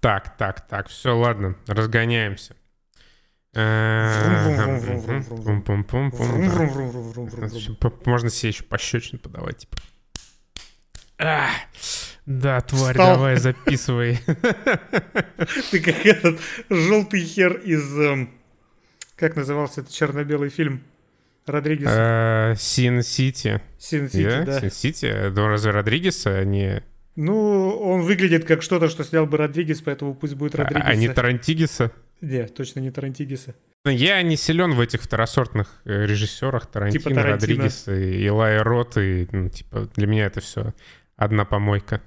[0.00, 2.54] Так, так, так, все, ладно, разгоняемся.
[8.04, 9.76] Можно себе еще пощечин подавать, типа.
[12.26, 14.18] Да, тварь, давай, записывай.
[15.70, 18.28] Ты как этот желтый хер из...
[19.16, 20.82] Как назывался этот черно-белый фильм?
[21.46, 22.54] Родригеса.
[22.58, 23.62] Син Сити.
[23.78, 24.60] Син Сити, да.
[24.60, 25.30] Син Сити.
[25.30, 26.82] Ну, разве Родригеса, не...
[27.16, 30.84] Ну, он выглядит как что-то, что снял бы Родригес, поэтому пусть будет Родригес.
[30.84, 31.90] А, а не Тарантигеса?
[32.20, 33.54] Не, точно не Тарантигеса.
[33.86, 39.28] Я не силен в этих второсортных э, режиссерах Тарантино, типа Родригес и Илай Рот, и
[39.30, 40.74] ну, типа для меня это все
[41.16, 42.02] одна помойка.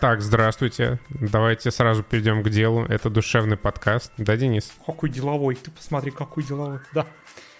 [0.00, 0.98] Так, здравствуйте.
[1.10, 2.86] Давайте сразу перейдем к делу.
[2.86, 4.12] Это душевный подкаст.
[4.16, 4.72] Да, Денис?
[4.84, 5.56] Какой деловой.
[5.56, 6.78] Ты посмотри, какой деловой.
[6.94, 7.06] Да,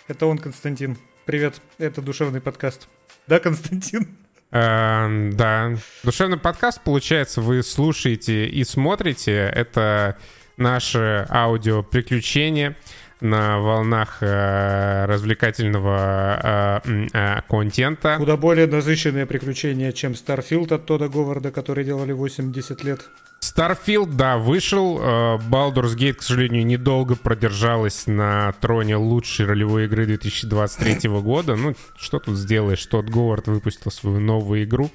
[0.09, 0.97] это он, Константин.
[1.27, 2.89] Привет, это душевный подкаст.
[3.27, 4.17] Да, Константин?
[4.53, 9.33] Э, да, душевный подкаст, получается, вы слушаете и смотрите.
[9.33, 10.19] Это
[10.57, 12.77] наше аудио приключение
[13.21, 18.17] на волнах э, развлекательного э, э, контента.
[18.19, 23.01] Куда более насыщенные приключения, чем Starfield от Тода Говарда, который делали 80 лет.
[23.41, 24.99] Starfield, да, вышел.
[25.01, 31.57] Э, Baldur's Gate, к сожалению, недолго продержалась на троне лучшей ролевой игры 2023 года.
[31.57, 32.85] Ну, что тут сделаешь?
[32.87, 34.91] Тот Говард выпустил свою новую игру.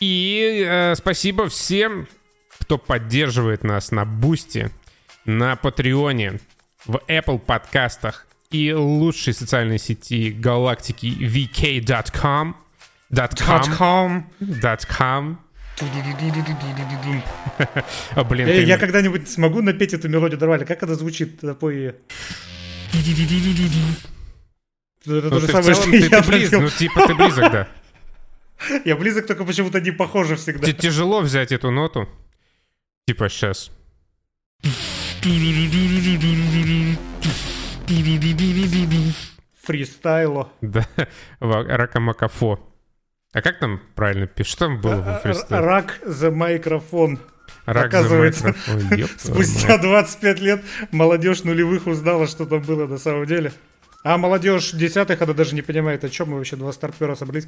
[0.00, 2.06] И э, спасибо всем,
[2.58, 4.70] кто поддерживает нас на Boosty,
[5.24, 6.40] на Patreon е,
[6.86, 12.56] в Apple подкастах и лучшей социальной сети галактики vk.com.
[13.76, 14.30] .com.
[14.88, 15.38] .com.
[18.28, 20.64] блин, я, я когда-нибудь смогу напеть эту мелодию нормально.
[20.64, 21.42] Как она звучит?
[21.42, 21.94] Напой ее.
[25.04, 27.68] Это ну, то же самое, что я близок, ну типа ты близок, да.
[28.84, 30.72] Я близок, только почему-то не похоже всегда.
[30.72, 32.08] Тяжело взять эту ноту.
[33.06, 33.70] Типа сейчас.
[39.64, 40.52] Фристайло.
[40.60, 40.86] Да,
[41.40, 42.60] ракамакафо.
[43.32, 44.52] А как там правильно пишешь?
[44.52, 45.64] Что там было во фристайле?
[45.64, 47.18] Рак за микрофон.
[47.64, 48.54] Рак Оказывается,
[49.18, 53.52] спустя 25 лет молодежь нулевых узнала, что там было на самом деле.
[54.08, 57.44] А молодежь десятых, она даже не понимает, о чем мы вообще два старпера собрались,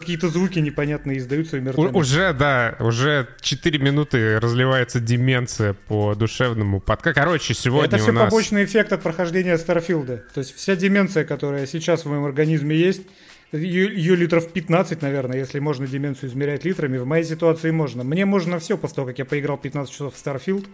[0.00, 1.96] какие-то звуки непонятные издают своими ртами.
[1.96, 7.14] Уже, да, уже 4 минуты разливается деменция по душевному подка.
[7.14, 8.24] Короче, сегодня Это все нас...
[8.24, 10.24] побочный эффект от прохождения Старфилда.
[10.34, 13.02] То есть вся деменция, которая сейчас в моем организме есть,
[13.52, 16.98] ее, ее литров 15, наверное, если можно деменцию измерять литрами.
[16.98, 18.02] В моей ситуации можно.
[18.02, 20.66] Мне можно все после того, как я поиграл 15 часов в Starfield.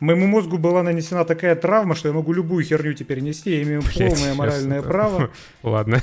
[0.00, 3.82] Моему мозгу была нанесена такая травма, что я могу любую херню теперь нести, я имею
[3.82, 5.30] Блять, полное моральное право.
[5.62, 6.02] Ладно.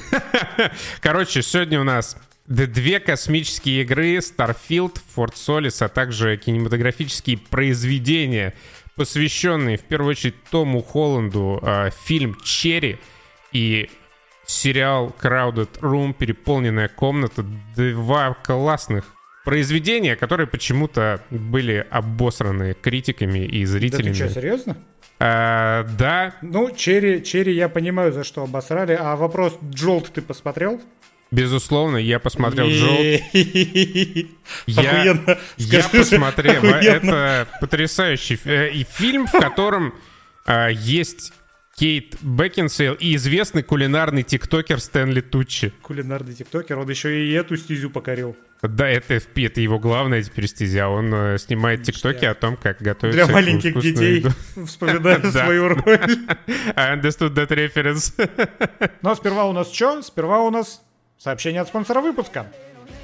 [1.02, 2.16] Короче, сегодня у нас
[2.46, 8.53] две космические игры, Starfield, Fort Solis, а также кинематографические произведения,
[8.96, 13.00] посвященные в первую очередь Тому Холланду, э, фильм «Черри»
[13.52, 13.90] и
[14.46, 17.44] сериал Crowded Room, переполненная комната,
[17.75, 19.16] два классных
[19.47, 24.12] произведения, которые почему-то были обосраны критиками и зрителями.
[24.12, 24.78] Да ты что, серьезно?
[25.22, 26.35] А, да.
[26.41, 28.97] Ну, Cherry, Cherry я понимаю, за что обосрали.
[29.00, 30.81] А вопрос, Jolt ты посмотрел?
[31.31, 33.22] Безусловно, я посмотрел Jolt.
[34.66, 35.18] Я,
[35.56, 36.66] я посмотрел.
[36.66, 39.94] Это потрясающий э, фильм, в котором
[40.46, 41.31] а, есть
[41.77, 45.71] Кейт Бекинсейл и известный кулинарный тиктокер Стэнли Тучи.
[45.83, 48.35] Кулинарный тиктокер, он еще и эту стезю покорил.
[48.63, 50.89] Да, это FP, это его главная теперь стезя.
[50.89, 54.25] Он э, снимает тиктоки о том, как готовить Для маленьких детей,
[54.66, 55.85] вспоминаю свою роль.
[56.75, 58.11] I understood that reference.
[59.03, 60.01] Но сперва у нас что?
[60.01, 60.81] Сперва у нас
[61.19, 62.47] сообщение от спонсора выпуска.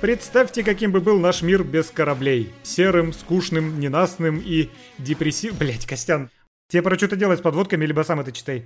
[0.01, 2.51] Представьте, каким бы был наш мир без кораблей.
[2.63, 5.59] Серым, скучным, ненастным и депрессивным.
[5.59, 6.31] Блять, Костян,
[6.67, 8.65] Тебе пора что-то делать с подводками, либо сам это читай.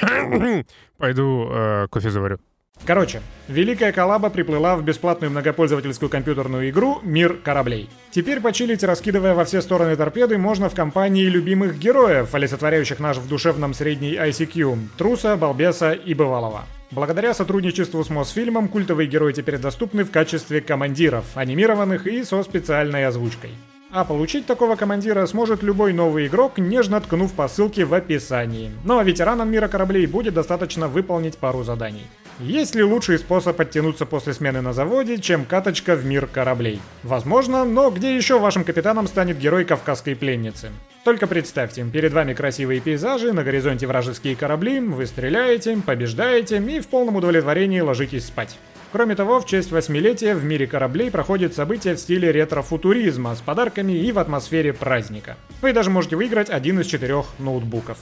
[0.98, 2.38] Пойду э, кофе заварю.
[2.84, 7.88] Короче, великая коллаба приплыла в бесплатную многопользовательскую компьютерную игру «Мир кораблей».
[8.10, 13.28] Теперь почилить, раскидывая во все стороны торпеды, можно в компании любимых героев, олицетворяющих наш в
[13.28, 16.64] душевном средний ICQ– Труса, Балбеса и Бывалова.
[16.90, 23.06] Благодаря сотрудничеству с Мосфильмом культовые герои теперь доступны в качестве командиров, анимированных и со специальной
[23.06, 23.52] озвучкой.
[23.94, 28.70] А получить такого командира сможет любой новый игрок, нежно ткнув по ссылке в описании.
[28.84, 32.06] Ну а ветеранам мира кораблей будет достаточно выполнить пару заданий.
[32.40, 36.80] Есть ли лучший способ подтянуться после смены на заводе, чем каточка в мир кораблей?
[37.02, 40.70] Возможно, но где еще вашим капитаном станет герой кавказской пленницы?
[41.04, 46.88] Только представьте, перед вами красивые пейзажи, на горизонте вражеские корабли, вы стреляете, побеждаете и в
[46.88, 48.56] полном удовлетворении ложитесь спать.
[48.92, 53.92] Кроме того, в честь восьмилетия в мире кораблей проходит событие в стиле ретро-футуризма с подарками
[53.92, 55.38] и в атмосфере праздника.
[55.62, 57.96] Вы даже можете выиграть один из четырех ноутбуков.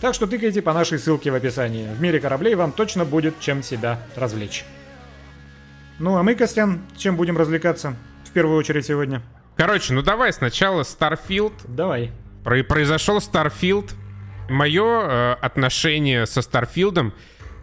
[0.00, 1.88] Так что тыкайте по нашей ссылке в описании.
[1.92, 4.64] В мире кораблей вам точно будет чем себя развлечь.
[5.98, 9.22] Ну а мы, Костян, чем будем развлекаться в первую очередь сегодня?
[9.56, 11.54] Короче, ну давай сначала Starfield.
[11.66, 12.12] Давай.
[12.44, 13.90] Про- произошел Starfield.
[14.48, 17.12] Мое э, отношение со Старфилдом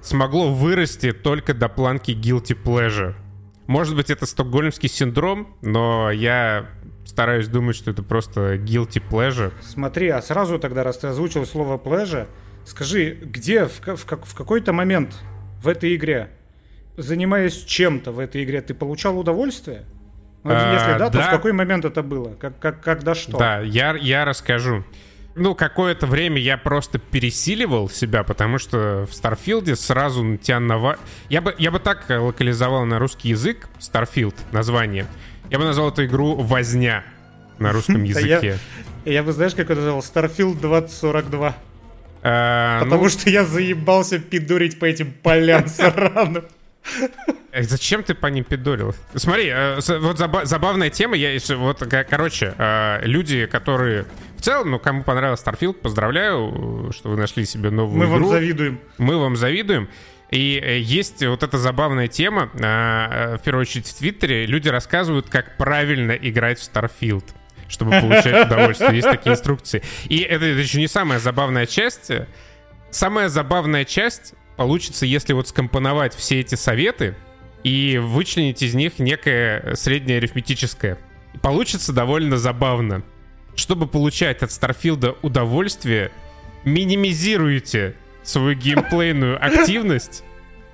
[0.06, 3.16] смогло вырасти только до планки guilty pleasure.
[3.68, 6.68] Может быть, это стокгольмский синдром, но я
[7.06, 9.52] стараюсь думать, что это просто guilty pleasure.
[9.62, 12.28] Смотри, а сразу тогда, раз ты озвучил слово pleasure,
[12.66, 15.16] скажи, где, в, в, в какой-то момент
[15.64, 16.30] в этой игре,
[16.96, 19.86] занимаясь чем-то в этой игре, ты получал удовольствие?
[20.44, 21.28] Ну, а, если да, то да.
[21.28, 22.36] в какой момент это было?
[22.36, 23.38] Как, как, когда что?
[23.40, 24.84] Да, я, я расскажу
[25.36, 30.98] ну, какое-то время я просто пересиливал себя, потому что в Старфилде сразу тебя нава...
[31.30, 35.08] Я бы, я бы так локализовал на русский язык Starfield название.
[35.50, 37.04] Я бы назвал эту игру «Возня»
[37.60, 38.60] на русском языке.
[39.04, 40.00] Я бы, знаешь, как это назвал?
[40.00, 41.56] Starfield 2042.
[42.24, 46.46] А, Потому что я заебался пидурить по этим полям сраным.
[47.52, 48.96] Э, зачем ты по ним пидорил?
[49.16, 54.06] Смотри, э, вот забавная тема, я вот, короче, э, люди, которые
[54.46, 58.14] целом, ну, кому понравился Starfield, поздравляю, что вы нашли себе новую Мы игру.
[58.14, 58.80] вам завидуем.
[58.98, 59.90] Мы вам завидуем.
[60.32, 66.12] И есть вот эта забавная тема, в первую очередь в Твиттере, люди рассказывают, как правильно
[66.12, 67.26] играть в Starfield
[67.68, 68.96] чтобы получать удовольствие.
[68.96, 69.82] Есть такие инструкции.
[70.08, 72.12] И это, это еще не самая забавная часть.
[72.92, 77.16] Самая забавная часть получится, если вот скомпоновать все эти советы
[77.64, 81.00] и вычленить из них некое среднее арифметическое.
[81.42, 83.02] Получится довольно забавно.
[83.56, 86.12] Чтобы получать от Старфилда удовольствие,
[86.66, 90.24] минимизируйте свою геймплейную активность.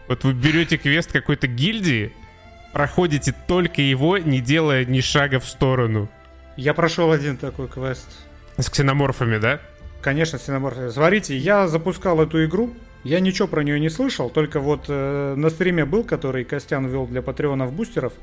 [0.07, 2.12] Вот вы берете квест какой-то гильдии,
[2.74, 6.10] проходите только его, не делая ни шага в сторону.
[6.57, 8.07] Я прошел один такой квест.
[8.57, 9.62] С ксеноморфами, да?
[10.01, 10.89] Конечно, с ксеноморфами.
[10.89, 12.74] Смотрите, я запускал эту игру,
[13.04, 17.07] я ничего про нее не слышал, только вот э, на стриме был, который Костян вел
[17.07, 18.13] для патреонов-бустеров.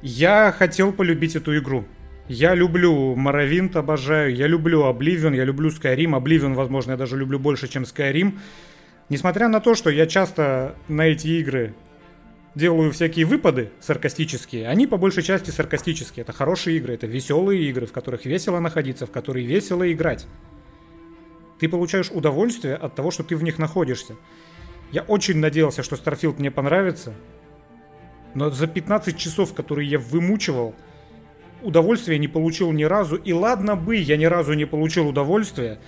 [0.00, 1.84] Я хотел полюбить эту игру.
[2.28, 6.14] Я люблю Моровинт, обожаю, я люблю Обливион, я люблю Skyrim.
[6.14, 8.38] Обливион, возможно, я даже люблю больше, чем Skyrim.
[9.08, 11.74] Несмотря на то, что я часто на эти игры
[12.54, 16.22] делаю всякие выпады саркастические, они по большей части саркастические.
[16.22, 20.26] Это хорошие игры, это веселые игры, в которых весело находиться, в которые весело играть.
[21.58, 24.16] Ты получаешь удовольствие от того, что ты в них находишься.
[24.92, 27.14] Я очень надеялся, что Starfield мне понравится,
[28.34, 30.74] но за 15 часов, которые я вымучивал,
[31.62, 33.16] удовольствия не получил ни разу.
[33.16, 35.78] И ладно бы я ни разу не получил удовольствия,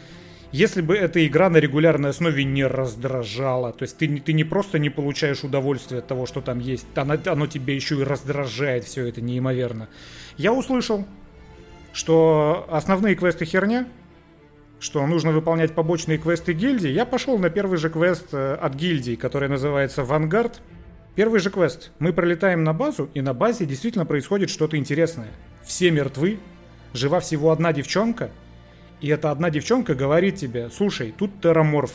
[0.53, 3.73] если бы эта игра на регулярной основе не раздражала.
[3.73, 7.17] То есть ты, ты не просто не получаешь удовольствие от того, что там есть, оно,
[7.27, 9.89] оно тебе еще и раздражает все это неимоверно.
[10.37, 11.07] Я услышал,
[11.93, 13.87] что основные квесты херня,
[14.81, 19.15] что нужно выполнять побочные квесты гильдии, я пошел на первый же квест э, от гильдии,
[19.15, 20.61] который называется «Вангард».
[21.15, 21.91] Первый же квест.
[21.99, 25.29] Мы пролетаем на базу, и на базе действительно происходит что-то интересное.
[25.65, 26.39] Все мертвы,
[26.93, 28.31] жива всего одна девчонка,
[29.01, 31.93] и эта одна девчонка говорит тебе, слушай, тут терраморф,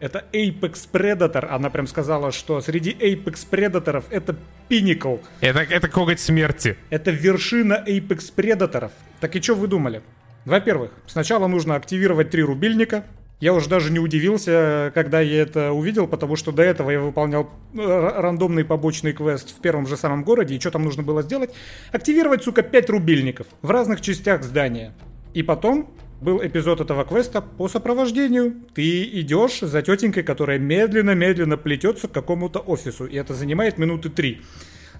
[0.00, 1.46] это Apex Predator.
[1.46, 4.34] Она прям сказала, что среди Apex Predatorов это
[4.68, 5.20] Pinnacle.
[5.40, 6.76] Это, это коготь смерти.
[6.88, 8.92] Это вершина Apex Predatorов.
[9.20, 10.02] Так и что вы думали?
[10.46, 13.04] Во-первых, сначала нужно активировать три рубильника.
[13.40, 17.48] Я уже даже не удивился, когда я это увидел, потому что до этого я выполнял
[17.72, 21.50] э, рандомный побочный квест в первом же самом городе, и что там нужно было сделать?
[21.90, 24.94] Активировать, сука, пять рубильников в разных частях здания.
[25.32, 28.56] И потом был эпизод этого квеста по сопровождению.
[28.74, 34.42] Ты идешь за тетенькой, которая медленно-медленно плетется к какому-то офису, и это занимает минуты три.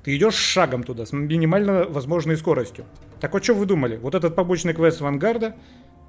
[0.02, 2.86] Ты идешь шагом туда, с минимально возможной скоростью.
[3.20, 3.98] Так вот, что вы думали?
[3.98, 5.56] Вот этот побочный квест Вангарда,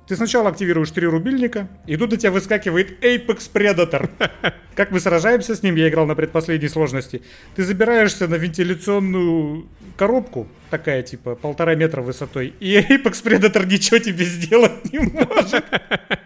[0.07, 4.09] ты сначала активируешь три рубильника, и тут у тебя выскакивает Apex Predator.
[4.75, 7.21] Как мы сражаемся с ним, я играл на предпоследней сложности.
[7.55, 9.67] Ты забираешься на вентиляционную
[9.97, 15.65] коробку, такая типа полтора метра высотой, и Apex Predator ничего тебе сделать не может.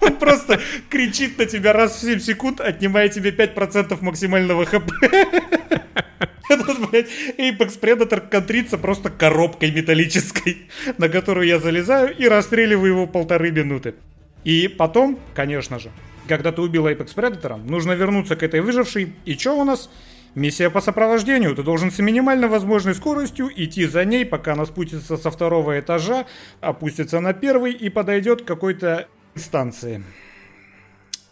[0.01, 4.91] Он просто кричит на тебя раз в 7 секунд, отнимая тебе 5% максимального хп.
[6.49, 13.07] Этот, блядь, Apex Predator контрится просто коробкой металлической, на которую я залезаю и расстреливаю его
[13.07, 13.95] полторы минуты.
[14.43, 15.91] И потом, конечно же,
[16.27, 19.13] когда ты убил Apex Predator, нужно вернуться к этой выжившей.
[19.25, 19.89] И что у нас?
[20.35, 21.55] Миссия по сопровождению.
[21.55, 26.25] Ты должен с минимально возможной скоростью идти за ней, пока она спустится со второго этажа,
[26.59, 30.03] опустится на первый и подойдет к какой-то станции.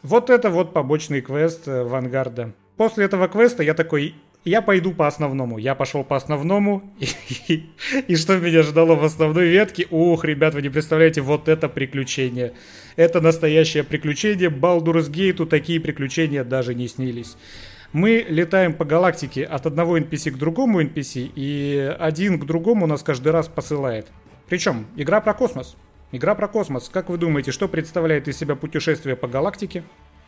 [0.04, 2.54] Вот это вот побочный квест Вангарда.
[2.78, 5.58] После этого квеста я такой, я пойду по основному.
[5.58, 6.84] Я пошел по основному,
[7.48, 9.88] и, что меня ждало в основной ветке?
[9.90, 12.54] Ух, ребят, вы не представляете, вот это приключение.
[12.96, 14.50] Это настоящее приключение.
[14.50, 17.38] Baldur's Gate такие приключения даже не снились.
[17.94, 23.04] Мы летаем по галактике от одного NPC к другому NPC, и один к другому нас
[23.04, 24.08] каждый раз посылает.
[24.50, 25.78] Причем, игра про космос.
[26.12, 26.90] Игра про космос.
[26.90, 29.84] Как вы думаете, что представляет из себя путешествие по галактике?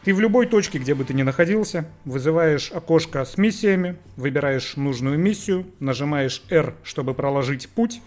[0.05, 5.17] Ты в любой точке, где бы ты ни находился, вызываешь окошко с миссиями, выбираешь нужную
[5.17, 8.01] миссию, нажимаешь R, чтобы проложить путь,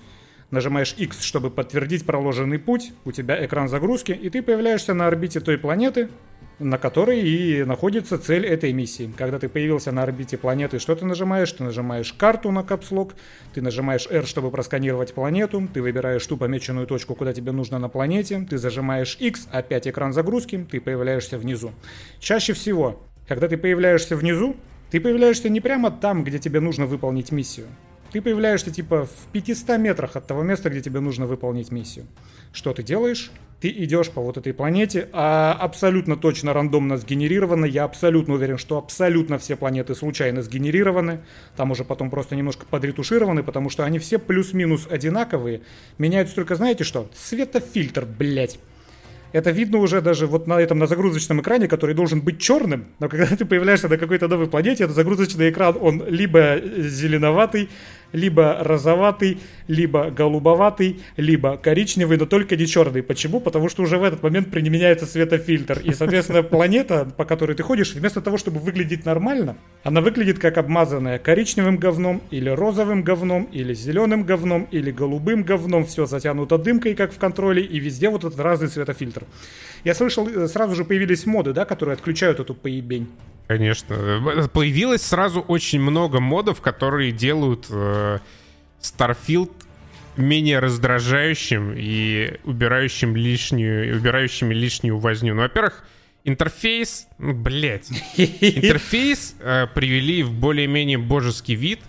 [0.51, 5.41] нажимаешь X, чтобы подтвердить проложенный путь, у тебя экран загрузки, и ты появляешься на орбите
[5.41, 6.09] той планеты,
[6.59, 9.13] на которой и находится цель этой миссии.
[9.17, 11.53] Когда ты появился на орбите планеты, что ты нажимаешь?
[11.53, 13.15] Ты нажимаешь карту на капслок,
[13.55, 17.89] ты нажимаешь R, чтобы просканировать планету, ты выбираешь ту помеченную точку, куда тебе нужно на
[17.89, 21.73] планете, ты зажимаешь X, опять экран загрузки, ты появляешься внизу.
[22.19, 24.57] Чаще всего, когда ты появляешься внизу,
[24.91, 27.67] ты появляешься не прямо там, где тебе нужно выполнить миссию.
[28.13, 32.07] Ты появляешься типа в 500 метрах от того места, где тебе нужно выполнить миссию.
[32.53, 33.31] Что ты делаешь?
[33.61, 37.67] Ты идешь по вот этой планете, а абсолютно точно рандомно сгенерировано.
[37.67, 41.21] Я абсолютно уверен, что абсолютно все планеты случайно сгенерированы.
[41.57, 45.63] Там уже потом просто немножко подретушированы, потому что они все плюс-минус одинаковые.
[45.99, 47.11] Меняются только, знаете что?
[47.15, 48.59] Цветофильтр, блять.
[49.33, 53.09] Это видно уже даже вот на этом на загрузочном экране, который должен быть черным, но
[53.09, 57.69] когда ты появляешься на какой-то новой планете, этот загрузочный экран, он либо зеленоватый,
[58.13, 63.03] либо розоватый, либо голубоватый, либо коричневый, но только не черный.
[63.03, 63.41] Почему?
[63.41, 65.81] Потому что уже в этот момент применяется светофильтр.
[65.81, 70.59] И, соответственно, планета, по которой ты ходишь, вместо того, чтобы выглядеть нормально, она выглядит как
[70.59, 75.85] обмазанная коричневым говном, или розовым говном, или зеленым говном, или голубым говном.
[75.85, 79.25] Все затянуто дымкой, как в контроле, и везде вот этот разный светофильтр.
[79.85, 83.09] Я слышал, э, сразу же появились моды, да, которые отключают эту поебень.
[83.49, 84.49] Конечно.
[84.53, 88.19] Появилось сразу очень много модов, которые делают э,
[88.81, 89.51] Starfield
[90.17, 95.35] менее раздражающим и убирающим лишнюю, убирающими лишнюю возню.
[95.35, 95.85] Ну, во-первых,
[96.25, 101.81] интерфейс, ну, блядь, интерфейс э, привели в более-менее божеский вид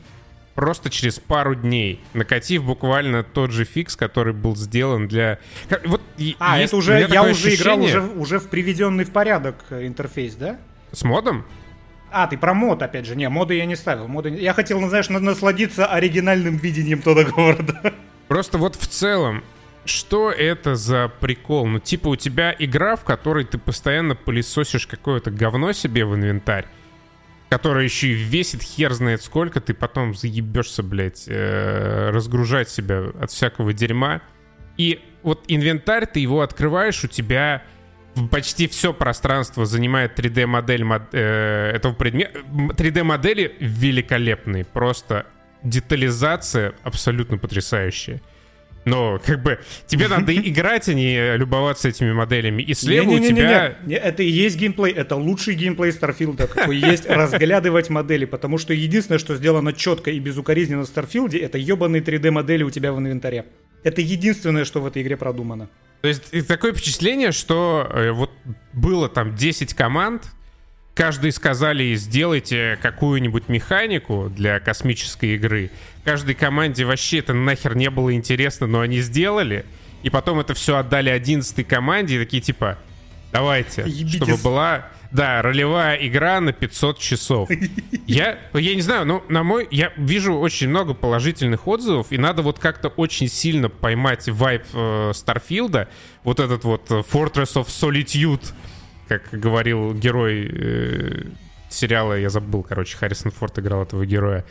[0.55, 5.39] просто через пару дней, накатив буквально тот же фикс, который был сделан для...
[5.85, 6.01] Вот,
[6.39, 7.55] а, это уже, я уже ощущение...
[7.55, 10.59] играл уже, уже в приведенный в порядок э, интерфейс, да?
[10.91, 11.46] С модом?
[12.12, 13.15] А, ты про мод, опять же.
[13.15, 14.08] Не, моды я не ставил.
[14.08, 14.29] Моды...
[14.29, 17.93] Я хотел, ну, знаешь, насладиться оригинальным видением Тода города.
[18.27, 19.43] Просто вот в целом,
[19.86, 21.67] что это за прикол?
[21.67, 26.65] Ну, типа, у тебя игра, в которой ты постоянно пылесосишь какое-то говно себе в инвентарь,
[27.50, 33.31] которое еще и весит хер знает сколько, ты потом заебешься, блядь, э, разгружать себя от
[33.31, 34.22] всякого дерьма.
[34.77, 37.63] И вот инвентарь, ты его открываешь, у тебя
[38.27, 42.39] почти все пространство занимает 3D-модель э, этого предмета.
[42.39, 45.25] 3D-модели великолепные, просто
[45.63, 48.21] детализация абсолютно потрясающая.
[48.85, 52.61] Но как бы тебе надо играть, а не любоваться этими моделями.
[52.63, 53.77] И слева у тебя...
[53.88, 58.73] Это и есть геймплей, это лучший геймплей Starfield а, какой есть разглядывать модели, потому что
[58.73, 62.99] единственное, что сделано четко и безукоризненно в Starfield е, это ебаные 3D-модели у тебя в
[62.99, 63.45] инвентаре.
[63.83, 65.69] Это единственное, что в этой игре продумано.
[66.01, 68.31] То есть такое впечатление, что э, вот
[68.74, 70.24] было там 10 команд,
[70.93, 75.71] каждый сказали, сделайте какую-нибудь механику для космической игры.
[76.03, 79.65] Каждой команде вообще это нахер не было интересно, но они сделали.
[80.03, 82.77] И потом это все отдали 11 команде и такие типа,
[83.33, 84.15] давайте, Ебитесь.
[84.15, 87.49] чтобы была да, ролевая игра на 500 часов.
[88.05, 89.67] Я, я не знаю, но на мой...
[89.69, 95.11] Я вижу очень много положительных отзывов, и надо вот как-то очень сильно поймать вайп э,
[95.13, 95.89] Старфилда,
[96.23, 98.43] вот этот вот э, Fortress of Solitude,
[99.07, 101.23] как говорил герой э,
[101.69, 104.43] сериала, я забыл, короче, Харрисон Форд играл этого героя,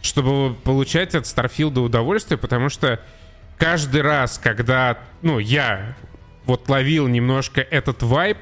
[0.00, 3.00] чтобы получать от Старфилда удовольствие, потому что
[3.58, 5.96] каждый раз, когда, ну, я
[6.44, 8.38] вот ловил немножко этот вайп,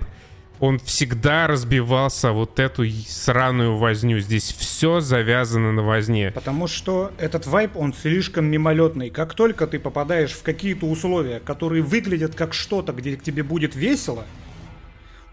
[0.61, 4.19] он всегда разбивался вот эту сраную возню.
[4.21, 6.31] Здесь все завязано на возне.
[6.33, 9.09] Потому что этот вайп, он слишком мимолетный.
[9.09, 14.27] Как только ты попадаешь в какие-то условия, которые выглядят как что-то, где тебе будет весело,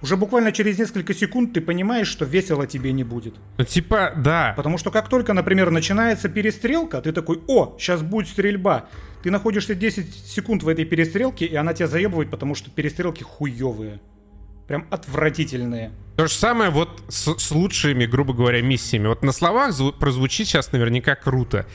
[0.01, 3.35] уже буквально через несколько секунд ты понимаешь, что весело тебе не будет.
[3.57, 4.53] Ну, типа, да.
[4.55, 8.87] Потому что как только, например, начинается перестрелка, ты такой, о, сейчас будет стрельба.
[9.23, 13.99] Ты находишься 10 секунд в этой перестрелке, и она тебя заебывает, потому что перестрелки хуевые.
[14.67, 15.91] Прям отвратительные.
[16.17, 19.07] То же самое вот с, с лучшими, грубо говоря, миссиями.
[19.07, 21.65] Вот на словах прозвучит сейчас наверняка круто.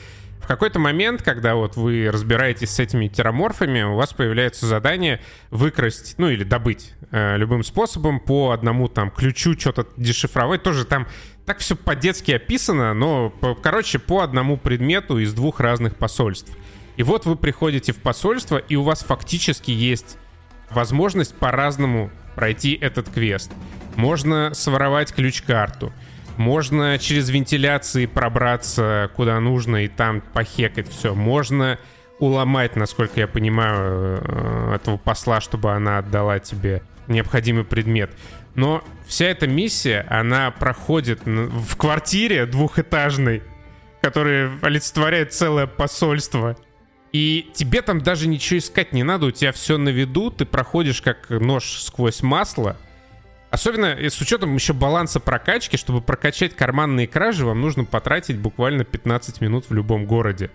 [0.43, 5.21] В какой-то момент, когда вот вы разбираетесь с этими тераморфами, у вас появляется задание
[5.51, 10.61] выкрасть, ну или добыть э, любым способом по одному там ключу что-то дешифровать.
[10.61, 11.07] Тоже там
[11.45, 16.51] так все по-детски описано, но, по, короче, по одному предмету из двух разных посольств.
[16.97, 20.17] И вот вы приходите в посольство, и у вас фактически есть
[20.69, 23.51] возможность по-разному пройти этот квест.
[23.95, 25.93] Можно своровать ключ-карту,
[26.37, 31.13] можно через вентиляции пробраться куда нужно и там похекать все.
[31.13, 31.77] Можно
[32.19, 38.11] уломать, насколько я понимаю, э, этого посла, чтобы она отдала тебе необходимый предмет.
[38.55, 43.43] Но вся эта миссия, она проходит в квартире двухэтажной,
[44.01, 46.55] которая олицетворяет целое посольство.
[47.13, 51.01] И тебе там даже ничего искать не надо, у тебя все на виду, ты проходишь
[51.01, 52.75] как нож сквозь масло.
[53.51, 59.41] Особенно с учетом еще баланса прокачки, чтобы прокачать карманные кражи, вам нужно потратить буквально 15
[59.41, 60.49] минут в любом городе.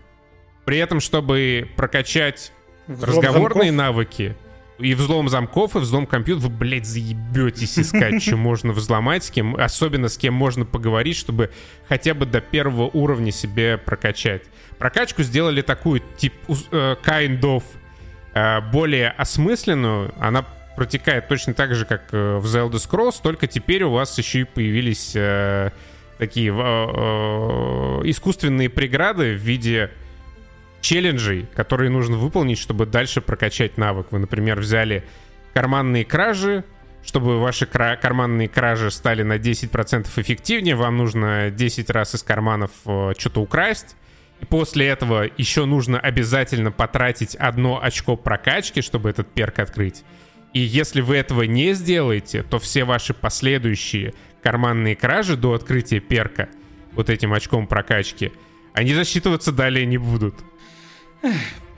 [0.65, 2.53] При этом, чтобы прокачать
[2.89, 3.77] Взлом разговорные замков.
[3.77, 4.37] навыки,
[4.79, 9.57] и взлом замков, и взлом компьютера, вы, блядь, заебетесь искать, что можно взломать, с кем,
[9.57, 11.51] особенно с кем можно поговорить, чтобы
[11.89, 14.43] хотя бы до первого уровня себе прокачать.
[14.79, 17.65] Прокачку сделали такую, тип, uh, kind of,
[18.35, 20.15] uh, более осмысленную.
[20.21, 20.45] Она
[20.77, 24.45] протекает точно так же, как uh, в Elder Scrolls, только теперь у вас еще и
[24.45, 25.17] появились
[26.19, 29.91] такие искусственные преграды в виде
[30.81, 34.09] челленджей, которые нужно выполнить, чтобы дальше прокачать навык.
[34.11, 35.05] Вы, например, взяли
[35.55, 36.65] карманные кражи,
[37.05, 42.71] чтобы ваши кра- карманные кражи стали на 10% эффективнее, вам нужно 10 раз из карманов
[42.85, 43.97] э, что-то украсть.
[44.41, 50.05] И после этого еще нужно обязательно потратить одно очко прокачки, чтобы этот перк открыть.
[50.55, 56.49] И если вы этого не сделаете, то все ваши последующие карманные кражи до открытия перка
[56.93, 58.33] вот этим очком прокачки,
[58.75, 60.37] они засчитываться далее не будут.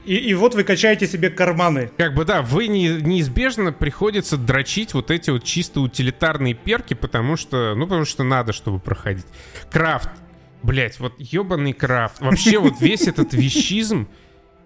[0.04, 1.90] И, и вот вы качаете себе карманы.
[1.96, 7.36] Как бы да, вы не, неизбежно приходится дрочить вот эти вот чисто утилитарные перки, потому
[7.36, 9.26] что, ну, потому что надо, чтобы проходить.
[9.70, 10.08] Крафт.
[10.62, 12.20] Блять, вот ебаный крафт.
[12.20, 14.08] Вообще вот весь этот вещизм.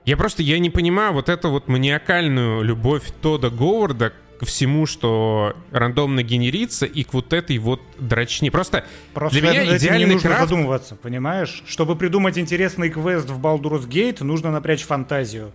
[0.04, 5.56] Я просто, я не понимаю вот эту вот маниакальную любовь Тода Говарда ко всему, что
[5.70, 8.50] рандомно генерится, и к вот этой вот дрочни.
[8.50, 10.48] Просто, Просто для меня идеальный не нужно крафт...
[10.48, 11.62] задумываться, понимаешь?
[11.66, 15.52] Чтобы придумать интересный квест в Baldur's Gate, нужно напрячь фантазию.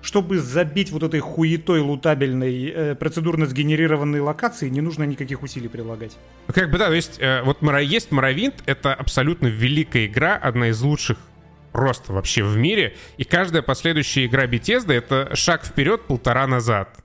[0.00, 6.16] Чтобы забить вот этой хуетой лутабельной э, процедурно сгенерированной локации, не нужно никаких усилий прилагать.
[6.46, 10.80] Как бы да, то есть э, вот есть Моровинт, это абсолютно великая игра, одна из
[10.80, 11.18] лучших
[11.72, 16.96] просто вообще в мире, и каждая последующая игра Bethesda— это шаг вперед, полтора назад.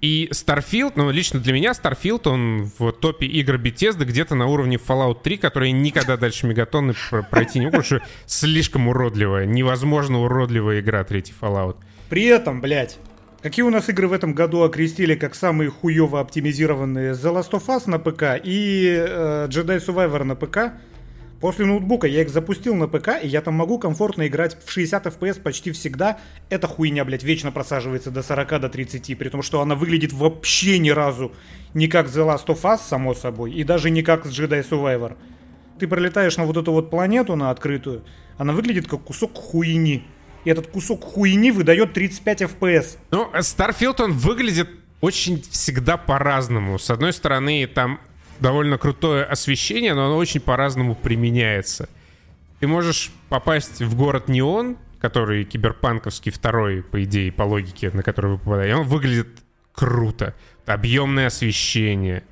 [0.00, 4.76] И Starfield, ну, лично для меня Starfield, он в топе игр Bethesda где-то на уровне
[4.76, 6.94] Fallout 3, который никогда дальше Мегатонны
[7.30, 11.76] пройти не могу, потому что слишком уродливая, невозможно уродливая игра третий Fallout.
[12.08, 12.98] При этом, блядь,
[13.42, 17.66] Какие у нас игры в этом году окрестили как самые хуево оптимизированные The Last of
[17.66, 20.74] Us на ПК и э, Jedi Survivor на ПК?
[21.42, 25.06] После ноутбука я их запустил на ПК, и я там могу комфортно играть в 60
[25.06, 26.20] FPS почти всегда.
[26.50, 30.78] Эта хуйня, блядь, вечно просаживается до 40, до 30, при том, что она выглядит вообще
[30.78, 31.32] ни разу
[31.74, 35.16] не как The Last of Us, само собой, и даже не как Jedi Survivor.
[35.80, 38.04] Ты пролетаешь на вот эту вот планету, на открытую,
[38.38, 40.04] она выглядит как кусок хуйни.
[40.44, 42.98] И этот кусок хуйни выдает 35 FPS.
[43.10, 44.68] Ну, Starfield, он выглядит
[45.00, 46.78] очень всегда по-разному.
[46.78, 47.98] С одной стороны, там
[48.42, 51.88] довольно крутое освещение, но оно очень по-разному применяется.
[52.60, 58.32] Ты можешь попасть в город Неон, который киберпанковский второй, по идее, по логике, на который
[58.32, 58.76] вы попадаете.
[58.76, 59.28] Он выглядит
[59.72, 60.34] круто.
[60.66, 62.22] Объемное освещение,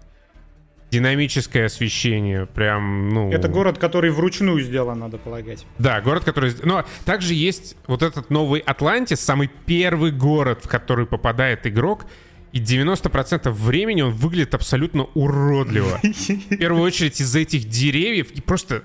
[0.91, 3.33] динамическое освещение, прям, ну...
[3.33, 5.67] Это город, который вручную сделан, надо полагать.
[5.79, 6.53] Да, город, который...
[6.63, 12.07] Но также есть вот этот новый Атлантис, самый первый город, в который попадает игрок,
[12.53, 16.01] и 90% времени он выглядит абсолютно уродливо.
[16.03, 18.31] В первую очередь из-за этих деревьев.
[18.33, 18.83] И просто,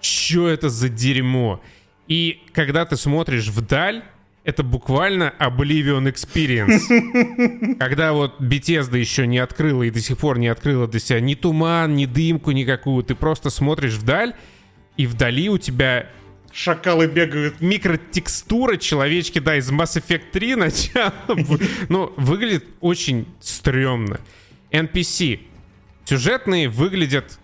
[0.00, 1.60] что это за дерьмо?
[2.08, 4.02] И когда ты смотришь вдаль,
[4.44, 7.76] это буквально Oblivion Experience.
[7.78, 11.34] Когда вот Bethesda еще не открыла и до сих пор не открыла для себя ни
[11.34, 14.34] туман, ни дымку никакую, ты просто смотришь вдаль,
[14.96, 16.10] и вдали у тебя
[16.52, 17.60] шакалы бегают.
[17.60, 21.12] Микротекстура человечки, да, из Mass Effect 3 начала.
[21.88, 24.20] Ну, выглядит очень стрёмно.
[24.70, 25.40] NPC.
[26.04, 27.38] Сюжетные выглядят,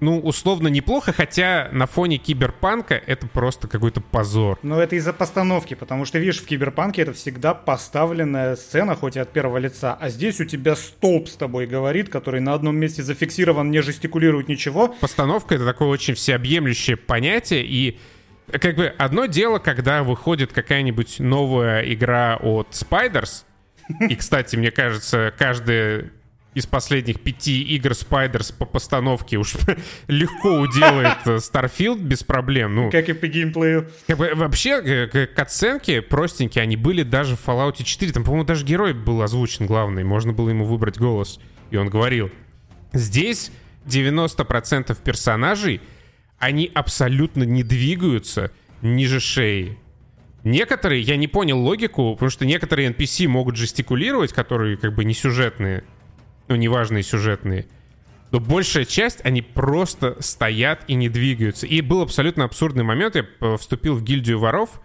[0.00, 4.58] ну, условно неплохо, хотя на фоне киберпанка это просто какой-то позор.
[4.62, 9.20] Но это из-за постановки, потому что, видишь, в киберпанке это всегда поставленная сцена, хоть и
[9.20, 13.02] от первого лица, а здесь у тебя столб с тобой говорит, который на одном месте
[13.02, 14.88] зафиксирован, не жестикулирует ничего.
[15.00, 17.98] Постановка— это такое очень всеобъемлющее понятие, и
[18.50, 23.44] как бы одно дело, когда выходит какая-нибудь новая игра от Spiders,
[24.08, 26.10] и, кстати, мне кажется, каждая
[26.54, 29.54] из последних пяти игр Spiders по постановке уж
[30.08, 32.74] легко уделает э, Starfield без проблем.
[32.76, 33.90] Ну, как и по геймплею.
[34.06, 38.12] Как бы, вообще, э, катсценки простенькие, они были даже в Fallout 4.
[38.12, 40.04] Там, по-моему, даже герой был озвучен главный.
[40.04, 41.40] Можно было ему выбрать голос.
[41.70, 42.30] И он говорил.
[42.92, 43.50] Здесь
[43.86, 45.80] 90% персонажей,
[46.38, 48.50] они абсолютно не двигаются
[48.82, 49.78] ниже шеи.
[50.42, 55.14] Некоторые, я не понял логику, потому что некоторые NPC могут жестикулировать, которые как бы не
[55.14, 55.84] сюжетные
[56.48, 57.66] ну, неважные сюжетные.
[58.30, 61.66] Но большая часть, они просто стоят и не двигаются.
[61.66, 63.16] И был абсолютно абсурдный момент.
[63.16, 64.80] Я вступил в гильдию воров,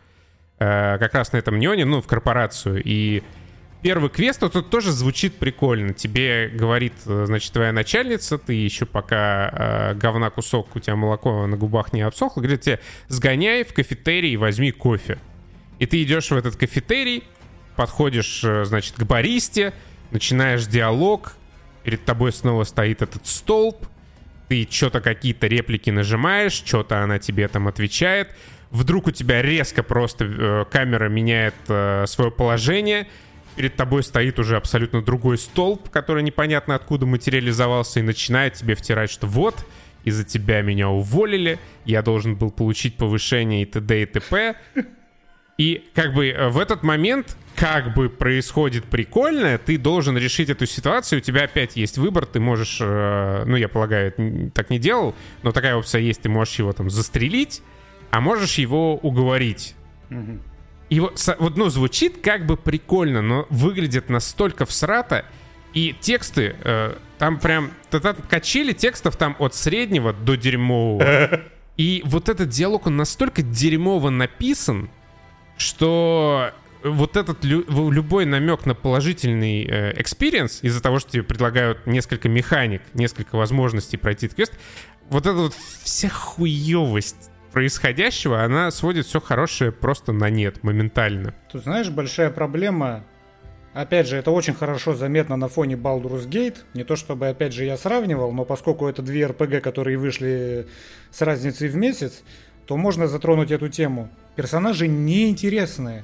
[0.59, 2.81] э, как раз на этом неоне, ну, в корпорацию.
[2.83, 3.23] И
[3.81, 5.93] первый квест, вот тут тоже звучит прикольно.
[5.93, 11.47] Тебе говорит, э, значит, твоя начальница, ты еще пока э, говна кусок, у тебя молоко
[11.47, 15.17] на губах не обсохло, говорит тебе, сгоняй в кафетерий и возьми кофе.
[15.79, 17.23] И ты идешь в этот кафетерий,
[17.75, 19.73] подходишь, э, значит, к баристе,
[20.11, 21.33] начинаешь диалог,
[21.83, 23.87] перед тобой снова стоит этот столб,
[24.49, 28.35] ты что-то какие-то реплики нажимаешь, что-то она тебе там отвечает,
[28.71, 33.07] вдруг у тебя резко просто э, камера меняет э, свое положение,
[33.55, 39.11] перед тобой стоит уже абсолютно другой столб, который непонятно откуда материализовался и начинает тебе втирать,
[39.11, 39.65] что вот,
[40.03, 44.01] из-за тебя меня уволили, я должен был получить повышение и т.д.
[44.01, 44.55] и т.п.
[45.57, 50.65] И как бы э, в этот момент как бы происходит прикольное, ты должен решить эту
[50.65, 54.13] ситуацию, у тебя опять есть выбор, ты можешь, э, ну, я полагаю,
[54.53, 57.61] так не делал, но такая опция есть, ты можешь его там застрелить,
[58.09, 59.75] а можешь его уговорить.
[60.89, 65.25] И вот, вот, ну, звучит как бы прикольно, но выглядит настолько всрато,
[65.73, 71.41] и тексты, э, там прям, там качели текстов там от среднего до дерьмового.
[71.77, 74.89] И вот этот диалог, он настолько дерьмово написан,
[75.57, 76.51] что
[76.83, 79.63] вот этот лю- любой намек на положительный
[79.97, 84.53] experience э, из-за того, что тебе предлагают несколько механик, несколько возможностей пройти этот квест,
[85.09, 91.33] вот эта вот вся хуевость происходящего, она сводит все хорошее просто на нет моментально.
[91.51, 93.03] Тут знаешь, большая проблема
[93.73, 96.57] Опять же, это очень хорошо заметно на фоне Baldur's Gate.
[96.73, 100.67] Не то чтобы, опять же, я сравнивал, но поскольку это две RPG, которые вышли
[101.11, 102.23] с разницей в месяц,
[102.65, 104.09] то можно затронуть эту тему.
[104.35, 106.03] Персонажи неинтересные.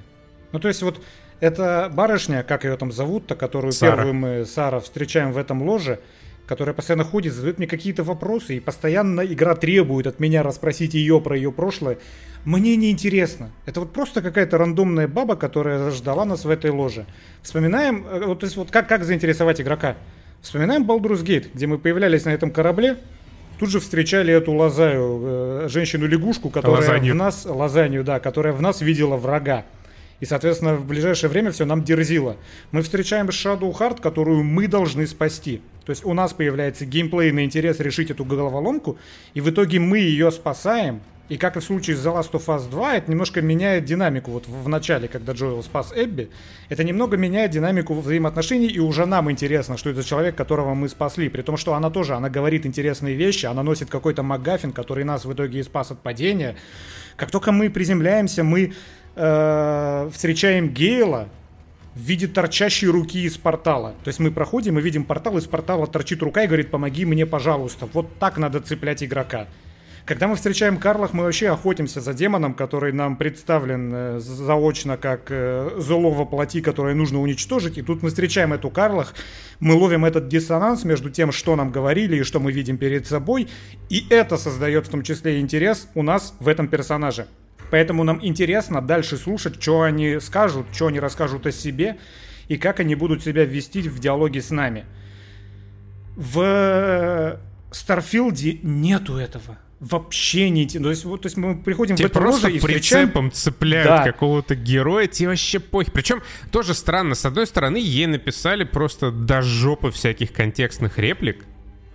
[0.51, 1.01] Ну, то есть вот
[1.39, 3.95] эта барышня, как ее там зовут-то, которую Сара.
[3.95, 5.99] первую мы, Сара, встречаем в этом ложе,
[6.47, 11.19] которая постоянно ходит, задает мне какие-то вопросы, и постоянно игра требует от меня расспросить ее
[11.21, 11.97] про ее прошлое.
[12.43, 13.49] Мне не интересно.
[13.65, 17.05] Это вот просто какая-то рандомная баба, которая ждала нас в этой ложе.
[17.41, 19.95] Вспоминаем, э, вот, то есть вот как, как заинтересовать игрока.
[20.41, 22.97] Вспоминаем Baldur's Gate, где мы появлялись на этом корабле,
[23.57, 27.13] Тут же встречали эту лазаю, э, женщину-лягушку, которая лазанью.
[27.13, 29.63] в нас, лазанью, да, которая в нас видела врага.
[30.19, 32.37] И, соответственно, в ближайшее время все нам дерзило.
[32.71, 35.61] Мы встречаем Shadow Heart, которую мы должны спасти.
[35.85, 38.97] То есть у нас появляется геймплейный интерес решить эту головоломку,
[39.33, 42.45] и в итоге мы ее спасаем, и как и в случае с The Last of
[42.45, 44.29] Us 2, это немножко меняет динамику.
[44.29, 46.29] Вот в, начале, когда Джоэл спас Эбби,
[46.69, 51.29] это немного меняет динамику взаимоотношений, и уже нам интересно, что это человек, которого мы спасли.
[51.29, 55.25] При том, что она тоже, она говорит интересные вещи, она носит какой-то магафин, который нас
[55.25, 56.55] в итоге и спас от падения.
[57.15, 58.73] Как только мы приземляемся, мы
[59.15, 61.29] э, встречаем Гейла,
[61.95, 63.95] в виде торчащей руки из портала.
[64.03, 67.25] То есть мы проходим и видим портал, из портала торчит рука и говорит, помоги мне,
[67.25, 67.87] пожалуйста.
[67.93, 69.47] Вот так надо цеплять игрока.
[70.05, 75.31] Когда мы встречаем Карлах, мы вообще охотимся за демоном, который нам представлен э, заочно как
[75.31, 77.79] э, зло во плоти, которое нужно уничтожить.
[77.79, 79.15] И тут мы встречаем эту Карлах,
[79.59, 83.47] мы ловим этот диссонанс между тем, что нам говорили и что мы видим перед собой.
[83.89, 87.25] И это создает в том числе интерес у нас в этом персонаже.
[87.71, 91.97] Поэтому нам интересно дальше слушать, что они скажут, что они расскажут о себе
[92.47, 94.85] и как они будут себя вести в диалоге с нами.
[96.15, 97.39] В
[97.71, 100.67] Старфилде нету этого вообще не...
[100.67, 103.31] То есть, вот, то есть мы приходим тебе в это просто и прицепом встречаем...
[103.31, 104.03] цепляют да.
[104.03, 105.91] какого-то героя, тебе вообще похер.
[105.91, 111.45] Причем тоже странно, с одной стороны, ей написали просто до жопы всяких контекстных реплик.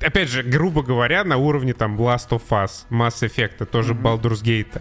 [0.01, 4.03] Опять же, грубо говоря, на уровне там Blast of Us, Mass Effect, тоже mm-hmm.
[4.03, 4.81] Baldur's Gate.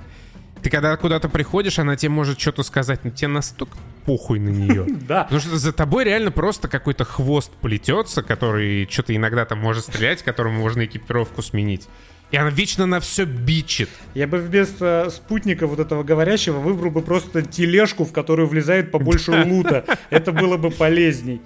[0.62, 4.86] Ты когда куда-то приходишь, она тебе может что-то сказать, но тебе настолько похуй на нее.
[5.08, 5.24] Да.
[5.24, 10.22] Потому что за тобой реально просто какой-то хвост плетется, который что-то иногда там может стрелять,
[10.24, 11.88] которому можно экипировку сменить.
[12.32, 13.90] И она вечно на все бичит.
[14.14, 19.32] Я бы вместо спутника вот этого говорящего выбрал бы просто тележку, в которую влезает побольше
[19.48, 19.84] лута.
[20.12, 21.42] Это было бы полезней.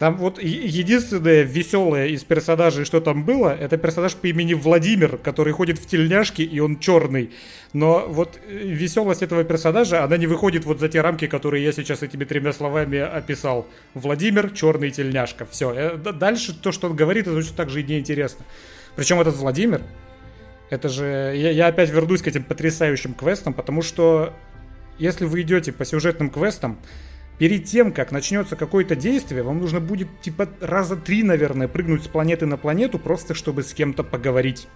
[0.00, 5.52] Там вот единственное веселое из персонажей, что там было, это персонаж по имени Владимир, который
[5.52, 7.32] ходит в тельняшке, и он черный.
[7.74, 11.72] Но вот э, веселость этого персонажа, она не выходит вот за те рамки, которые я
[11.72, 13.66] сейчас этими тремя словами описал.
[13.92, 15.44] Владимир, черный тельняшка.
[15.44, 15.70] Все.
[15.70, 18.46] Э, дальше то, что он говорит, это точно так же и неинтересно.
[18.96, 19.82] Причем этот Владимир,
[20.70, 21.04] это же...
[21.36, 24.32] Я, я опять вернусь к этим потрясающим квестам, потому что
[24.98, 26.78] если вы идете по сюжетным квестам,
[27.40, 32.06] перед тем, как начнется какое-то действие, вам нужно будет типа раза три, наверное, прыгнуть с
[32.06, 34.68] планеты на планету, просто чтобы с кем-то поговорить.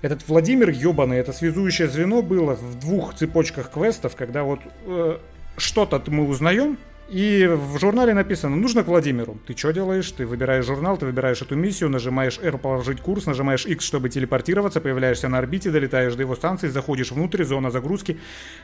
[0.00, 5.18] Этот Владимир ебаный, это связующее звено было в двух цепочках квестов, когда вот э,
[5.56, 6.76] что-то мы узнаем,
[7.08, 9.38] и в журнале написано, нужно к Владимиру.
[9.46, 10.10] Ты что делаешь?
[10.10, 14.80] Ты выбираешь журнал, ты выбираешь эту миссию, нажимаешь R положить курс, нажимаешь X, чтобы телепортироваться,
[14.80, 18.18] появляешься на орбите, долетаешь до его станции, заходишь внутрь, зона загрузки,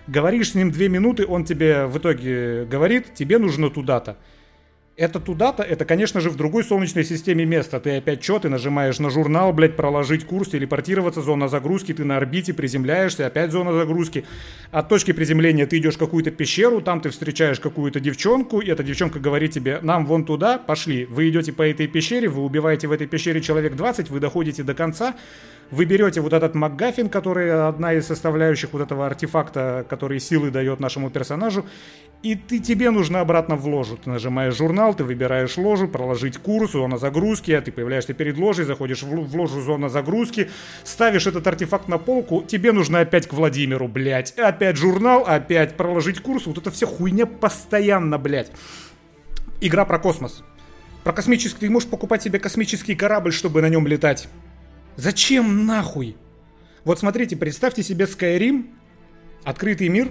[0.07, 4.17] говоришь с ним две минуты, он тебе в итоге говорит, тебе нужно туда-то.
[4.99, 7.79] Это туда-то, это, конечно же, в другой солнечной системе место.
[7.79, 12.17] Ты опять что, ты нажимаешь на журнал, блядь, проложить курс, телепортироваться, зона загрузки, ты на
[12.17, 14.25] орбите приземляешься, опять зона загрузки.
[14.73, 18.83] От точки приземления ты идешь в какую-то пещеру, там ты встречаешь какую-то девчонку, и эта
[18.83, 21.05] девчонка говорит тебе, нам вон туда, пошли.
[21.05, 24.75] Вы идете по этой пещере, вы убиваете в этой пещере человек 20, вы доходите до
[24.75, 25.15] конца,
[25.71, 30.81] вы берете вот этот МакГаффин, который одна из составляющих вот этого артефакта, который силы дает
[30.81, 31.67] нашему персонажу,
[32.23, 33.97] и ты, тебе нужно обратно в ложу.
[33.97, 38.65] Ты нажимаешь журнал, ты выбираешь ложу, проложить курс, зона загрузки, а ты появляешься перед ложей,
[38.65, 40.51] заходишь в, в ложу зона загрузки,
[40.83, 44.33] ставишь этот артефакт на полку, тебе нужно опять к Владимиру, блядь.
[44.33, 48.51] Опять журнал, опять проложить курс, вот это вся хуйня постоянно, блядь.
[49.61, 50.43] Игра про космос.
[51.05, 54.29] Про космический, ты можешь покупать себе космический корабль, чтобы на нем летать.
[54.99, 56.17] Зачем нахуй?
[56.85, 58.67] Вот смотрите, представьте себе Skyrim,
[59.45, 60.11] открытый мир,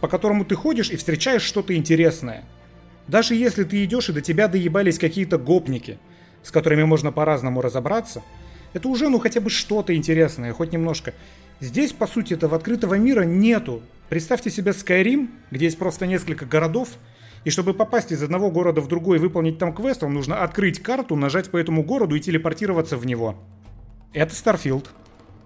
[0.00, 2.46] по которому ты ходишь и встречаешь что-то интересное.
[3.08, 5.98] Даже если ты идешь и до тебя доебались какие-то гопники,
[6.42, 8.22] с которыми можно по-разному разобраться,
[8.72, 11.12] это уже ну хотя бы что-то интересное, хоть немножко.
[11.60, 13.82] Здесь, по сути, этого открытого мира нету.
[14.08, 16.88] Представьте себе Skyrim, где есть просто несколько городов,
[17.44, 20.82] и чтобы попасть из одного города в другой и выполнить там квест, вам нужно открыть
[20.82, 23.38] карту, нажать по этому городу и телепортироваться в него.
[24.12, 24.88] Это Starfield.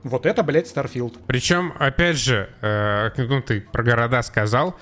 [0.02, 1.18] Вот это, блядь, Starfield.
[1.26, 4.76] Причем, опять же, э, ну ты про города сказал,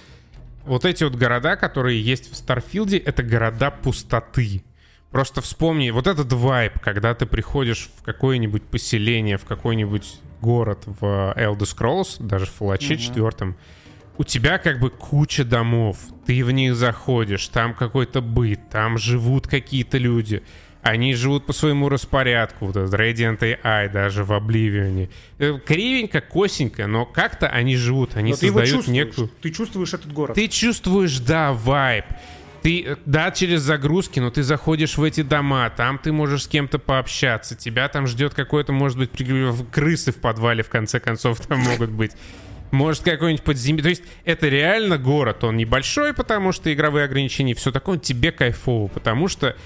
[0.64, 4.62] вот эти вот города, которые есть в Starfield е, это города пустоты.
[5.10, 11.34] Просто вспомни, вот этот вайб, когда ты приходишь в какое-нибудь поселение, в какой-нибудь город в
[11.36, 13.56] Elder Scrolls, даже в Fallout 4, угу.
[14.18, 19.48] у тебя как бы куча домов, ты в них заходишь, там какой-то быт, там живут
[19.48, 20.44] какие-то люди—
[20.88, 25.10] они живут по своему распорядку, вот этот Radiant AI даже в Обливионе.
[25.38, 29.28] Э, кривенько, косенько, но как-то они живут, они но создают ты некую...
[29.42, 30.34] Ты чувствуешь этот город.
[30.34, 32.06] Ты чувствуешь, да, вайб.
[32.62, 36.48] Ты, э, да, через загрузки, но ты заходишь в эти дома, там ты можешь с
[36.48, 39.10] кем-то пообщаться, тебя там ждет какой-то, может быть,
[39.70, 42.12] крысы в подвале, в конце концов, там могут быть.
[42.70, 43.82] Может, какой-нибудь подземелье.
[43.82, 45.42] То есть это реально город.
[45.44, 49.56] Он небольшой, потому что игровые ограничения, все такое, тебе кайфово, потому что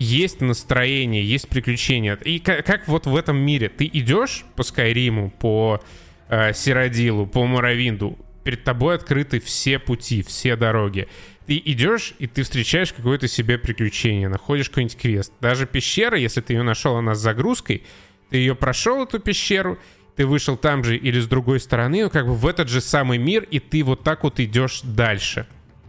[0.00, 2.16] есть настроение, есть приключения.
[2.24, 5.80] И как, как вот в этом мире ты идешь по Скайриму, по
[6.28, 11.06] э, Сиродилу, по Моровинду, перед тобой открыты все пути, все дороги.
[11.46, 15.32] Ты идешь, и ты встречаешь какое-то себе приключение, находишь какой-нибудь квест.
[15.40, 17.84] Даже пещера, если ты ее нашел, она с загрузкой,
[18.30, 19.78] ты ее прошел, эту пещеру,
[20.16, 23.18] ты вышел там же или с другой стороны, ну, как бы в этот же самый
[23.18, 25.46] мир, и ты вот так вот идешь дальше.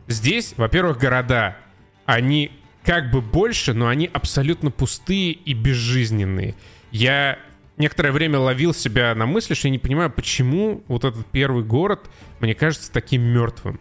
[0.08, 1.58] Здесь, во-первых, города,
[2.06, 2.52] они
[2.84, 6.56] как бы больше, но они абсолютно пустые и безжизненные.
[6.92, 7.38] Я
[7.78, 12.10] некоторое время ловил себя на мысли, что я не понимаю, почему вот этот первый город
[12.40, 13.80] мне кажется таким мертвым.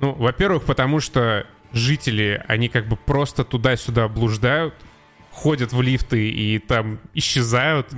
[0.00, 4.74] Ну, во-первых, потому что жители, они как бы просто туда-сюда блуждают,
[5.30, 7.88] ходят в лифты и там исчезают.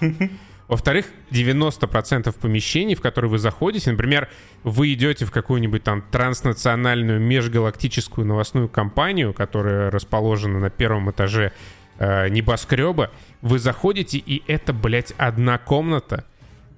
[0.68, 4.28] Во-вторых, 90% помещений, в которые вы заходите, например,
[4.62, 11.52] вы идете в какую-нибудь там транснациональную межгалактическую новостную компанию, которая расположена на первом этаже
[11.98, 16.24] э, небоскреба, вы заходите, и это, блядь, одна комната,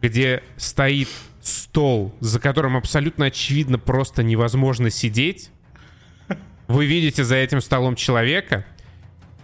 [0.01, 1.09] где стоит
[1.41, 5.51] стол, за которым абсолютно очевидно просто невозможно сидеть.
[6.67, 8.65] Вы видите за этим столом человека,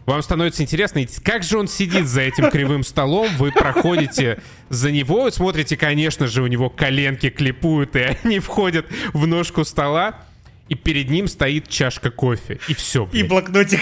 [0.06, 5.30] вам становится интересно, как же он сидит за этим кривым столом, вы проходите за него,
[5.30, 10.22] смотрите, конечно же, у него коленки клипуют, и они входят в ножку стола,
[10.68, 13.06] и перед ним стоит чашка кофе, и все.
[13.06, 13.24] Блин.
[13.24, 13.80] И блокнотик.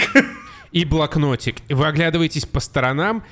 [0.73, 1.57] И блокнотик.
[1.69, 3.25] Вы оглядываетесь по сторонам,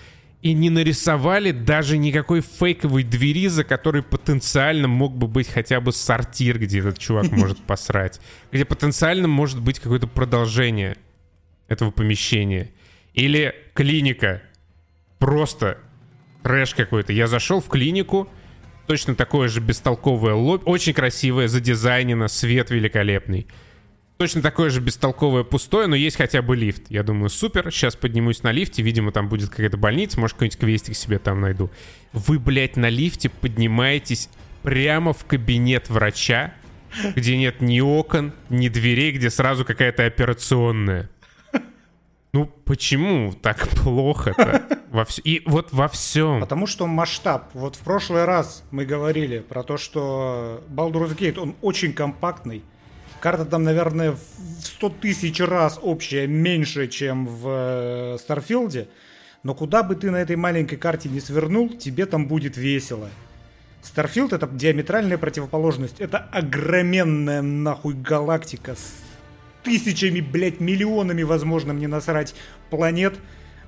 [0.42, 5.92] и не нарисовали даже никакой фейковой двери, за которой потенциально мог бы быть хотя бы
[5.92, 8.20] сортир, где этот чувак может посрать.
[8.52, 10.96] Где потенциально может быть какое-то продолжение.
[11.68, 12.70] этого помещения.
[13.16, 14.42] Или клиника.
[15.18, 15.78] Просто
[16.44, 17.12] трэш какой-то.
[17.12, 18.28] Я зашел в клинику,
[18.86, 23.48] точно такое же бестолковое лобби, очень красивое, задизайнено, свет великолепный.
[24.18, 26.84] Точно такое же бестолковое пустое, но есть хотя бы лифт.
[26.90, 30.96] Я думаю, супер, сейчас поднимусь на лифте, видимо, там будет какая-то больница, может, какой-нибудь квестик
[30.96, 31.70] себе там найду.
[32.12, 34.30] Вы, блядь, на лифте поднимаетесь
[34.62, 36.54] прямо в кабинет врача,
[37.14, 41.10] где нет ни окон, ни дверей, где сразу какая-то операционная.
[42.36, 44.80] Ну, почему так плохо-то?
[44.90, 45.22] Во вс...
[45.24, 46.40] И вот во всем.
[46.40, 47.48] Потому что масштаб.
[47.54, 52.62] Вот в прошлый раз мы говорили про то, что Baldur's Gate, он очень компактный.
[53.20, 54.18] Карта там, наверное, в
[54.66, 58.88] 100 тысяч раз общая меньше, чем в Старфилде.
[59.42, 63.08] Но куда бы ты на этой маленькой карте не свернул, тебе там будет весело.
[63.80, 66.00] Starfield это диаметральная противоположность.
[66.00, 69.05] Это огроменная нахуй галактика с
[69.66, 72.34] тысячами, блядь, миллионами, возможно, мне насрать,
[72.70, 73.18] планет,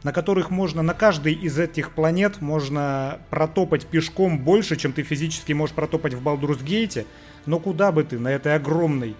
[0.04, 5.52] на которых можно, на каждой из этих планет можно протопать пешком больше, чем ты физически
[5.52, 7.04] можешь протопать в Baldur's Gate е.
[7.46, 9.16] Но куда бы ты на этой огромной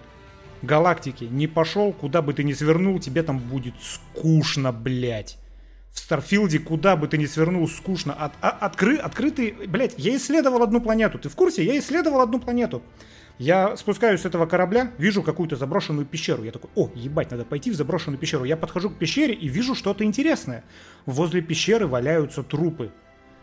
[0.61, 5.37] галактике не пошел, куда бы ты ни свернул, тебе там будет скучно, блядь.
[5.91, 8.13] В Starfield е куда бы ты ни свернул, скучно.
[8.13, 11.19] От, а, откры, открытый, блядь, я исследовал одну планету.
[11.19, 11.63] Ты в курсе?
[11.63, 12.81] Я исследовал одну планету.
[13.39, 16.43] Я спускаюсь с этого корабля, вижу какую-то заброшенную пещеру.
[16.43, 18.43] Я такой, о, ебать, надо пойти в заброшенную пещеру.
[18.43, 20.65] Я подхожу к пещере и вижу что-то интересное.
[21.05, 22.91] Возле пещеры валяются трупы.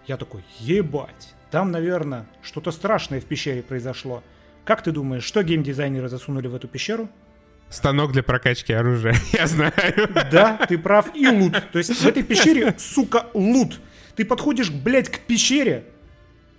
[0.07, 4.23] Я такой, ебать, там, наверное, что-то страшное в пещере произошло.
[4.67, 7.09] Как ты думаешь, что геймдизайнеры засунули в эту пещеру?
[7.69, 9.73] Станок для прокачки оружия, я знаю.
[10.31, 11.63] Да, ты прав, и лут.
[11.73, 13.81] То есть в этой пещере, сука, лут.
[14.15, 15.85] Ты подходишь, блядь, к пещере,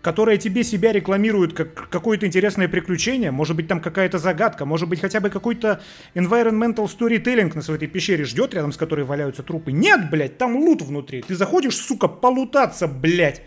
[0.01, 5.01] которая тебе себя рекламирует как какое-то интересное приключение, может быть там какая-то загадка, может быть
[5.01, 5.81] хотя бы какой-то
[6.13, 9.71] environmental storytelling нас в этой пещере ждет, рядом с которой валяются трупы.
[9.71, 11.23] Нет, блядь, там лут внутри.
[11.23, 13.41] Ты заходишь, сука, полутаться, блядь.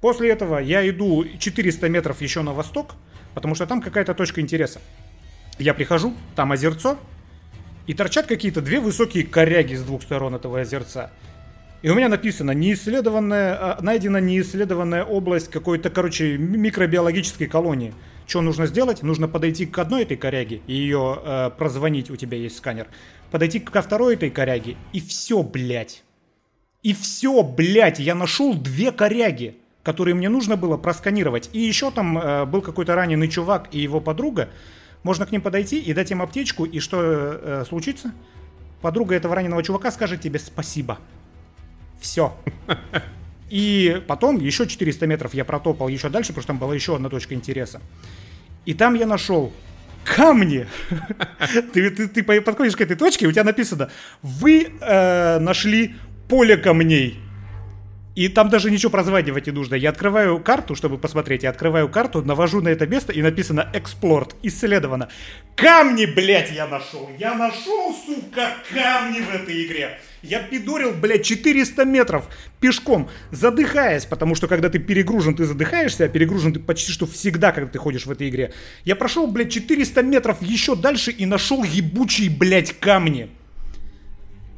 [0.00, 2.94] После этого я иду 400 метров еще на восток,
[3.34, 4.80] потому что там какая-то точка интереса.
[5.58, 6.98] Я прихожу, там озерцо,
[7.86, 11.10] и торчат какие-то две высокие коряги с двух сторон этого озерца.
[11.82, 17.94] И у меня написано неисследованная, а, найдена неисследованная область какой-то, короче, микробиологической колонии.
[18.26, 19.02] Что нужно сделать?
[19.02, 22.88] Нужно подойти к одной этой коряге и ее э, прозвонить, у тебя есть сканер.
[23.30, 26.02] Подойти ко второй этой коряге и все, блядь.
[26.82, 31.50] И все, блядь, я нашел две коряги, которые мне нужно было просканировать.
[31.52, 34.48] И еще там э, был какой-то раненый чувак и его подруга.
[35.06, 38.12] Можно к ним подойти и дать им аптечку, и что э, случится?
[38.82, 40.98] Подруга этого раненого чувака скажет тебе спасибо.
[42.00, 42.36] Все.
[43.48, 47.08] И потом еще 400 метров я протопал еще дальше, потому что там была еще одна
[47.08, 47.80] точка интереса.
[48.64, 49.52] И там я нашел
[50.02, 50.66] камни.
[51.72, 53.90] ты, ты, ты подходишь к этой точке, у тебя написано,
[54.22, 55.94] вы э, нашли
[56.28, 57.20] поле камней.
[58.16, 59.74] И там даже ничего прозванивать не нужно.
[59.74, 61.42] Я открываю карту, чтобы посмотреть.
[61.42, 64.34] Я открываю карту, навожу на это место и написано «Эксплорт».
[64.42, 65.10] Исследовано.
[65.54, 67.10] Камни, блядь, я нашел.
[67.18, 70.00] Я нашел, сука, камни в этой игре.
[70.22, 72.26] Я пидорил, блядь, 400 метров
[72.58, 77.52] пешком, задыхаясь, потому что когда ты перегружен, ты задыхаешься, а перегружен ты почти что всегда,
[77.52, 78.54] когда ты ходишь в этой игре.
[78.84, 83.28] Я прошел, блядь, 400 метров еще дальше и нашел ебучие, блядь, камни.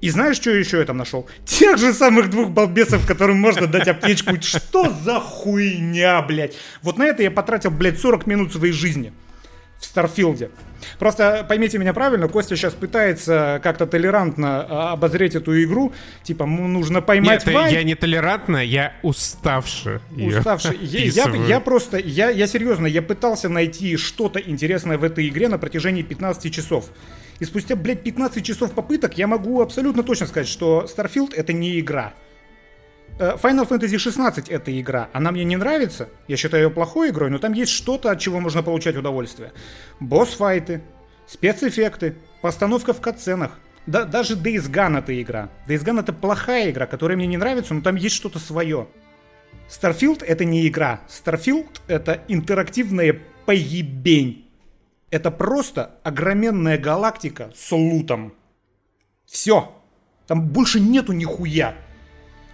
[0.01, 1.29] И знаешь, что еще я там нашел?
[1.45, 4.41] Тех же самых двух балбесов, которым можно дать аптечку.
[4.41, 6.55] Что за хуйня, блядь?
[6.83, 9.13] Вот на это я потратил, блядь, 40 минут своей жизни
[9.79, 10.51] в Starfield е.
[10.99, 15.93] Просто поймите меня правильно, Костя сейчас пытается как-то толерантно а, обозреть эту игру.
[16.23, 17.73] Типа, нужно поймать Нет, вайб.
[17.73, 19.99] я не толерантно, я уставший.
[20.17, 20.79] Уставший.
[20.81, 25.49] Я, я, я просто, я, я серьезно, я пытался найти что-то интересное в этой игре
[25.49, 26.91] на протяжении 15 часов.
[27.40, 31.79] И спустя, блядь, 15 часов попыток я могу абсолютно точно сказать, что Starfield это не
[31.79, 32.14] игра.
[33.18, 35.09] Э, Final Fantasy 16 это игра.
[35.12, 38.40] Она мне не нравится, я считаю ее плохой игрой, но там есть что-то, от чего
[38.40, 39.53] можно получать удовольствие.
[40.01, 40.83] Босс-файты,
[41.27, 43.59] спецэффекты, постановка в катсценах.
[43.87, 45.48] Да, даже Days Gone это игра.
[45.66, 48.88] Days Gone это плохая игра, которая мне не нравится, но там есть что-то свое.
[49.68, 51.01] Starfield это не игра.
[51.09, 54.48] Starfield это интерактивная поебень.
[55.11, 58.35] Это просто огроменная галактика с лутом.
[59.25, 59.75] Все.
[60.27, 61.75] Там больше нету нихуя.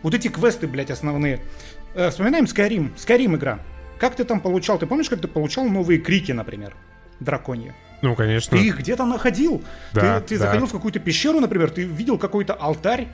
[0.02, 1.40] Вот эти квесты, блядь, основные.
[1.94, 2.94] Э, вспоминаем Skyrim.
[2.96, 3.58] Skyrim игра.
[3.98, 4.78] Как ты там получал?
[4.78, 6.76] Ты помнишь, как ты получал новые крики, например?
[7.20, 7.72] Драконьи.
[8.02, 8.56] Ну, конечно.
[8.56, 9.62] Ты их где-то находил.
[9.92, 10.46] Да, ты ты да.
[10.46, 13.08] заходил в какую-то пещеру, например, ты видел какой-то алтарь,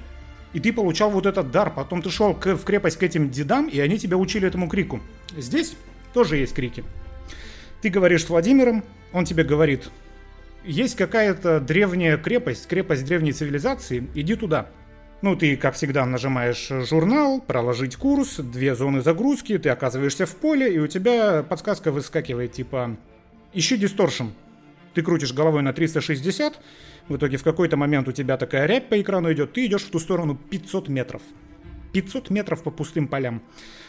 [0.53, 1.73] и ты получал вот этот дар.
[1.73, 5.01] Потом ты шел к, в крепость к этим дедам, и они тебя учили этому крику.
[5.37, 5.77] Здесь
[6.13, 6.85] тоже есть крики.
[7.83, 8.83] Ты говоришь с Владимиром,
[9.13, 9.91] он тебе говорит
[10.65, 14.69] есть какая-то древняя крепость, крепость древней цивилизации, иди туда.
[15.23, 20.75] Ну, ты, как всегда, нажимаешь журнал, проложить курс, две зоны загрузки, ты оказываешься в поле,
[20.75, 22.97] и у тебя подсказка выскакивает, типа,
[23.53, 24.29] ищи дисторшн.
[24.95, 26.59] Ты крутишь головой на 360,
[27.09, 29.91] в итоге в какой-то момент у тебя такая рябь по экрану идет, ты идешь в
[29.91, 31.23] ту сторону 500 метров.
[31.93, 33.43] 500 метров по пустым полям.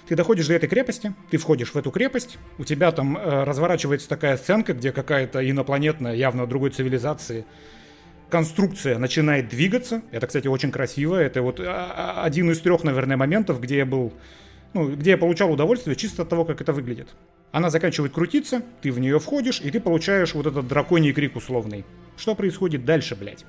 [0.08, 4.10] Ты доходишь до этой крепости, ты входишь в эту крепость, у тебя там э, разворачивается
[4.10, 7.46] такая сценка, где какая-то инопланетная, явно другой цивилизации,
[8.32, 10.02] конструкция начинает двигаться.
[10.12, 11.16] Это, кстати, очень красиво.
[11.16, 14.14] Это вот а, а, один из трех, наверное, моментов, где я был,
[14.74, 17.10] ну, где я получал удовольствие чисто от того, как это выглядит.
[17.52, 21.86] Она заканчивает крутиться, ты в нее входишь, и ты получаешь вот этот драконий крик условный.
[22.18, 23.46] Что происходит дальше, блядь?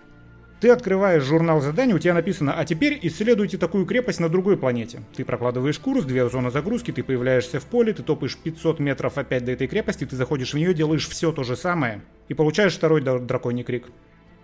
[0.63, 5.03] Ты открываешь журнал заданий, у тебя написано «А теперь исследуйте такую крепость на другой планете».
[5.17, 9.45] Ты прокладываешь курс, две зоны загрузки, ты появляешься в поле, ты топаешь 500 метров опять
[9.45, 13.01] до этой крепости, ты заходишь в нее, делаешь все то же самое и получаешь второй
[13.01, 13.87] драконий крик.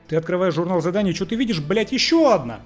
[0.08, 2.62] Ты открываешь журнал заданий, что ты видишь, блядь, еще одна.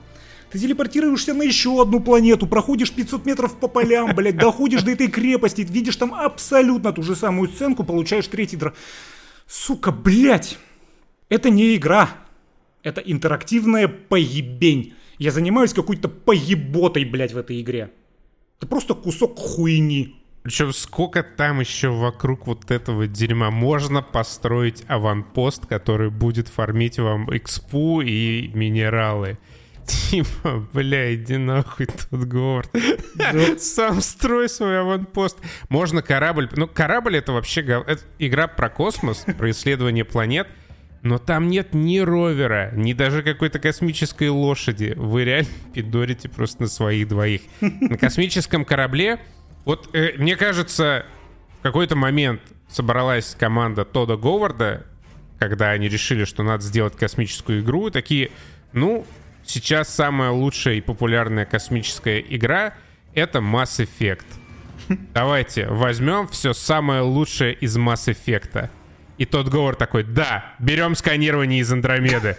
[0.50, 5.09] Ты телепортируешься на еще одну планету, проходишь 500 метров по полям, блядь, доходишь до этой
[5.09, 8.72] крепости, видишь там абсолютно ту же самую сценку, получаешь третий дра...
[9.46, 10.57] Сука, блядь!
[11.28, 12.21] Это не игра.
[12.82, 14.94] Это интерактивная поебень.
[15.18, 17.90] Я занимаюсь какой-то поеботой, блядь, в этой игре.
[18.58, 20.16] Это просто кусок хуйни.
[20.42, 27.34] Причем сколько там еще вокруг вот этого дерьма можно построить аванпост, который будет фармить вам
[27.36, 29.38] экспу и минералы.
[29.86, 32.70] Типа, бля, иди нахуй тут, Говард.
[33.58, 35.38] Сам строй свой аванпост.
[35.68, 36.48] Можно корабль...
[36.56, 37.60] Ну, корабль это вообще...
[37.60, 40.48] Это игра про космос, про исследование планет—
[41.03, 44.94] но там нет ни ровера, ни даже какой-то космической лошади.
[44.96, 47.42] Вы реально пидорите просто на своих двоих.
[47.61, 49.18] На космическом корабле,
[49.64, 51.05] вот э, мне кажется,
[51.59, 54.86] в какой-то момент собралась команда Тода Говарда,
[55.38, 58.30] когда они решили, что надо сделать космическую игру, такие,
[58.72, 59.05] ну,
[59.44, 62.74] сейчас самая лучшая и популярная космическая игра—
[63.14, 64.24] это Mass Effect.
[65.12, 68.70] Давайте возьмем все самое лучшее из Mass Effect.
[69.22, 72.36] И тот Говор такой, да, берем сканирование из Андромеды.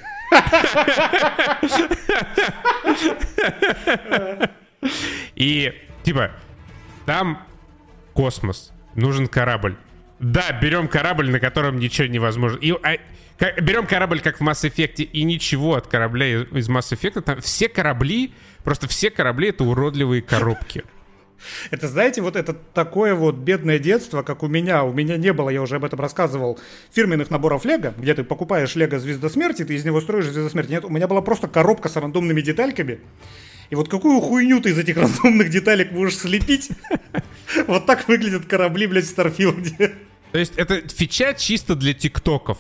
[5.36, 5.74] И,
[6.04, 6.32] типа,
[7.06, 7.42] там
[8.12, 9.78] космос, нужен корабль.
[10.20, 12.58] Да, берем корабль, на котором ничего невозможно.
[12.58, 12.98] И, а,
[13.38, 17.22] как, берем корабль, как в Mass Effect, и ничего от корабля из Mass Effect.
[17.22, 18.34] Там все корабли,
[18.66, 20.84] просто все корабли— это уродливые коробки.
[21.72, 24.84] Это, знаете, вот это такое вот бедное детство, как у меня.
[24.84, 26.60] У меня не было, я уже об этом рассказывал,
[26.92, 30.72] фирменных наборов Лего, где ты покупаешь Лего Звезда Смерти, ты из него строишь Звезда Смерти.
[30.72, 33.00] Нет, у меня была просто коробка с рандомными детальками.
[33.70, 36.70] И вот какую хуйню ты из этих рандомных деталек можешь слепить?
[37.68, 39.94] Вот так выглядят корабли, блядь, в Старфилде.
[40.32, 42.58] То есть это фича чисто для тиктоков.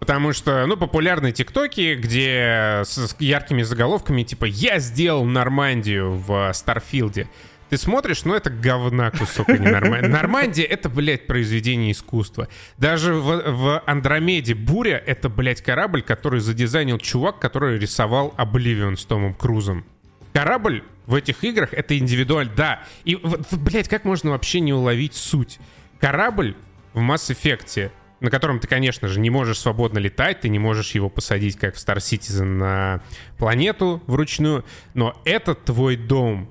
[0.00, 7.28] Потому что, ну, популярны тиктоки, где с яркими заголовками, типа «Я сделал Нормандию в Старфилде».
[7.70, 10.08] Ты смотришь, ну это говна кусок, а Нормандия.
[10.10, 12.48] Нормандия— это, блядь, произведение искусства.
[12.78, 19.04] Даже в, в Андромеде Буря— это, блядь, корабль, который задизайнил чувак, который рисовал Обливион с
[19.04, 19.84] Томом Крузом.
[20.32, 22.82] Корабль в этих играх— это индивидуаль, да.
[23.04, 23.16] И,
[23.52, 25.60] блядь, как можно вообще не уловить суть?
[26.00, 26.56] Корабль
[26.92, 30.90] в Mass Effect на котором ты, конечно же, не можешь свободно летать, ты не можешь
[30.92, 33.02] его посадить, как в Star Citizen, на
[33.38, 34.64] планету вручную,
[34.94, 36.50] но это твой дом,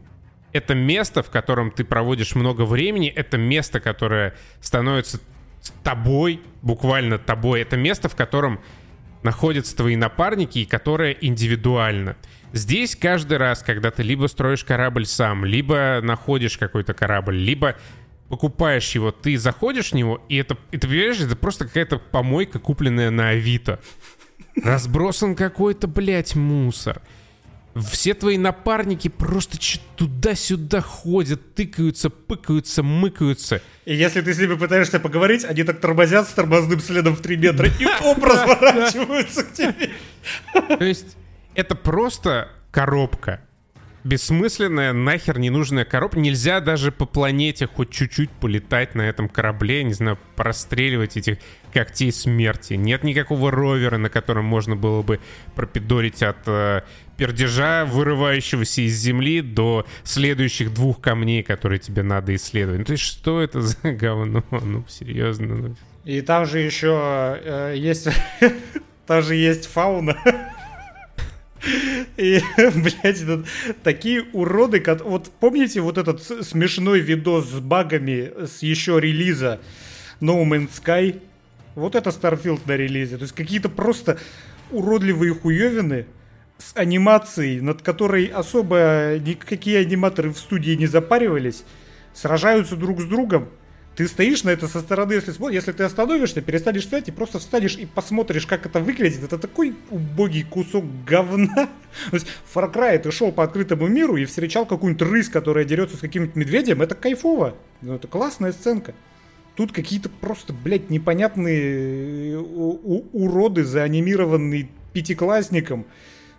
[0.59, 5.19] это место, в котором ты проводишь много времени, это место, которое становится
[5.83, 7.61] тобой, буквально тобой.
[7.61, 8.59] Это место, в котором
[9.23, 12.15] находятся твои напарники и которое индивидуально.
[12.53, 17.75] Здесь каждый раз, когда ты либо строишь корабль сам, либо находишь какой-то корабль, либо
[18.27, 22.59] покупаешь его, ты заходишь в него, и это, и ты понимаешь, это просто какая-то помойка,
[22.59, 23.79] купленная на Авито.
[24.63, 27.01] Разбросан какой-то, блядь, мусор.
[27.75, 29.57] Все твои напарники просто
[29.95, 33.61] туда-сюда ходят, тыкаются, пыкаются, мыкаются.
[33.85, 37.37] И если ты с ними пытаешься поговорить, они так тормозят с тормозным следом в 3
[37.37, 39.91] метра и оп, разворачиваются к тебе.
[40.53, 41.15] То есть
[41.55, 43.41] это просто коробка
[44.03, 46.19] бессмысленная, нахер ненужная коробка.
[46.19, 51.37] Нельзя даже по планете хоть чуть-чуть полетать на этом корабле, не знаю, простреливать этих
[51.73, 52.73] когтей смерти.
[52.73, 55.19] Нет никакого ровера, на котором можно было бы
[55.55, 56.81] пропидорить от э,
[57.19, 62.79] пердежа, вырывающегося из земли, до следующих двух камней, которые тебе надо исследовать.
[62.79, 64.43] Ну, то есть что это за говно?
[64.51, 65.55] Ну, серьезно.
[65.55, 65.75] Ну.
[66.05, 68.07] И там же еще э, есть...
[69.05, 70.17] там же есть фауна.
[72.15, 73.43] И, блядь, это
[73.83, 75.03] такие уроды, как...
[75.03, 79.59] Вот помните вот этот смешной видос с багами с еще релиза
[80.21, 81.21] No Man's Sky?
[81.75, 83.17] Вот это Starfield на релизе.
[83.17, 84.17] То есть какие-то просто
[84.71, 86.05] уродливые хуевины
[86.59, 91.63] с анимацией, над которой особо никакие аниматоры в студии не запаривались,
[92.13, 93.49] сражаются друг с другом.
[93.95, 97.75] Ты стоишь на это со стороны, если если ты остановишься, перестанешь стоять и просто встанешь
[97.75, 99.23] и посмотришь, как это выглядит.
[99.23, 101.69] Это такой убогий кусок говна.
[102.09, 105.97] То есть Far Cry ты шел по открытому миру и встречал какую-нибудь рысь, которая дерется
[105.97, 106.81] с каким-нибудь медведем.
[106.81, 107.55] Это кайфово.
[107.81, 108.93] Ну, это классная сценка.
[109.55, 115.85] Тут какие-то просто, блядь, непонятные э, уроды, заанимированные пятиклассником,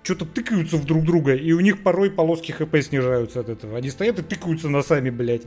[0.02, 3.76] что-то тыкаются в друг друга, и у них порой полоски хп снижаются от этого.
[3.76, 5.42] Они стоят и тыкаются носами, блядь.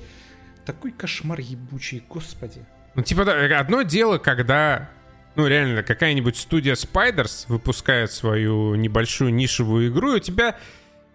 [0.66, 2.62] Такой кошмар ебучий, господи.
[2.95, 4.89] Ну, типа, да, одно дело, когда,
[5.36, 10.58] ну, реально, какая-нибудь студия Spiders выпускает свою небольшую нишевую игру, и у тебя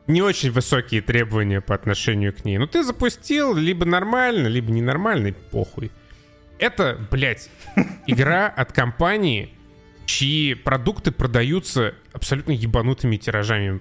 [0.09, 2.59] не очень высокие требования по отношению к ней.
[2.59, 5.93] Ну, ты запустил либо нормально, либо ненормально, похуй.
[6.59, 7.49] Это, блядь,
[8.07, 9.51] игра от компании,
[10.07, 13.81] чьи продукты продаются абсолютно ебанутыми тиражами.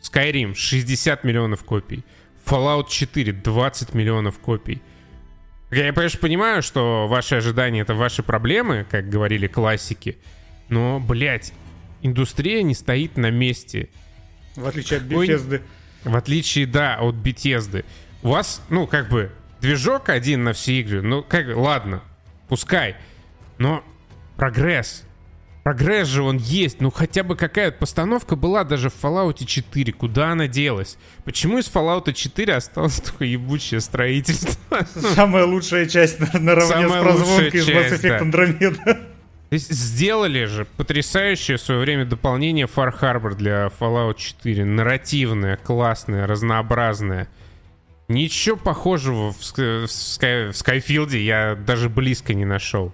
[0.00, 2.04] Skyrim 60 миллионов копий.
[2.46, 4.80] Fallout 4 20 миллионов копий.
[5.70, 10.16] Я, конечно, понимаю, что ваши ожидания— это ваши проблемы, как говорили классики.
[10.68, 11.52] Но, блядь,
[12.00, 13.90] индустрия не стоит на месте.
[14.54, 15.62] В отличие от Bethesda.
[16.04, 17.84] В отличие, да, от Bethesda.
[18.22, 19.30] У вас, ну, как бы,
[19.60, 21.02] движок один на все игры.
[21.02, 22.02] Ну, как, ладно,
[22.48, 22.96] пускай.
[23.58, 23.84] Но
[24.36, 25.04] прогресс.
[25.68, 26.80] Прогресс же он есть.
[26.80, 29.92] Ну хотя бы какая-то постановка была даже в Fallout 4.
[29.92, 30.96] Куда она делась?
[31.24, 34.56] Почему из Fallout 4 осталось только ебучее строительство?
[35.14, 38.98] Самая лучшая часть наравне с прозвонкой из Mass Effect Andromeda.
[39.50, 44.64] Сделали же потрясающее в свое время дополнение Far Harbor для Fallout 4.
[44.64, 47.28] Нарративное, классное, разнообразное.
[48.08, 52.90] Ничего похожего в, в, Sky, в Skyfield я даже близко не нашел.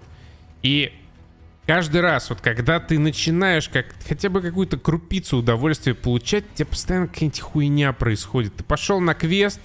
[0.61, 0.91] И
[1.65, 6.65] каждый раз, вот когда ты начинаешь как хотя бы какую-то крупицу удовольствия получать, у тебя
[6.65, 8.55] постоянно какая-нибудь хуйня происходит.
[8.55, 9.59] Ты пошел на квест,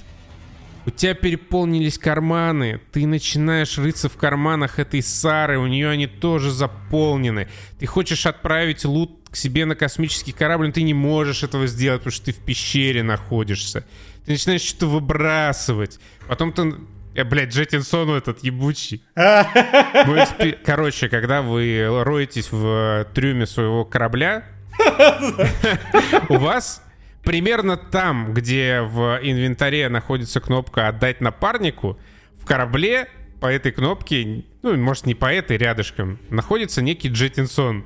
[0.86, 6.50] у тебя переполнились карманы, ты начинаешь рыться в карманах этой Сары, у нее они тоже
[6.50, 7.48] заполнены.
[7.78, 12.00] Ты хочешь отправить лут к себе на космический корабль, но ты не можешь этого сделать,
[12.00, 13.84] потому что ты в пещере находишься.
[14.24, 16.00] Ты начинаешь что-то выбрасывать.
[16.26, 16.74] Потом ты
[17.14, 19.02] я, блядь, Джеттинсону этот ебучий.
[20.64, 24.44] Короче, когда вы роетесь в трюме своего корабля,
[26.28, 26.82] у вас
[27.22, 31.98] примерно там, где в инвентаре находится кнопка «Отдать напарнику»,
[32.40, 33.08] в корабле
[33.40, 37.84] по этой кнопке, ну, может, не по этой, рядышком, находится некий Джеттинсон.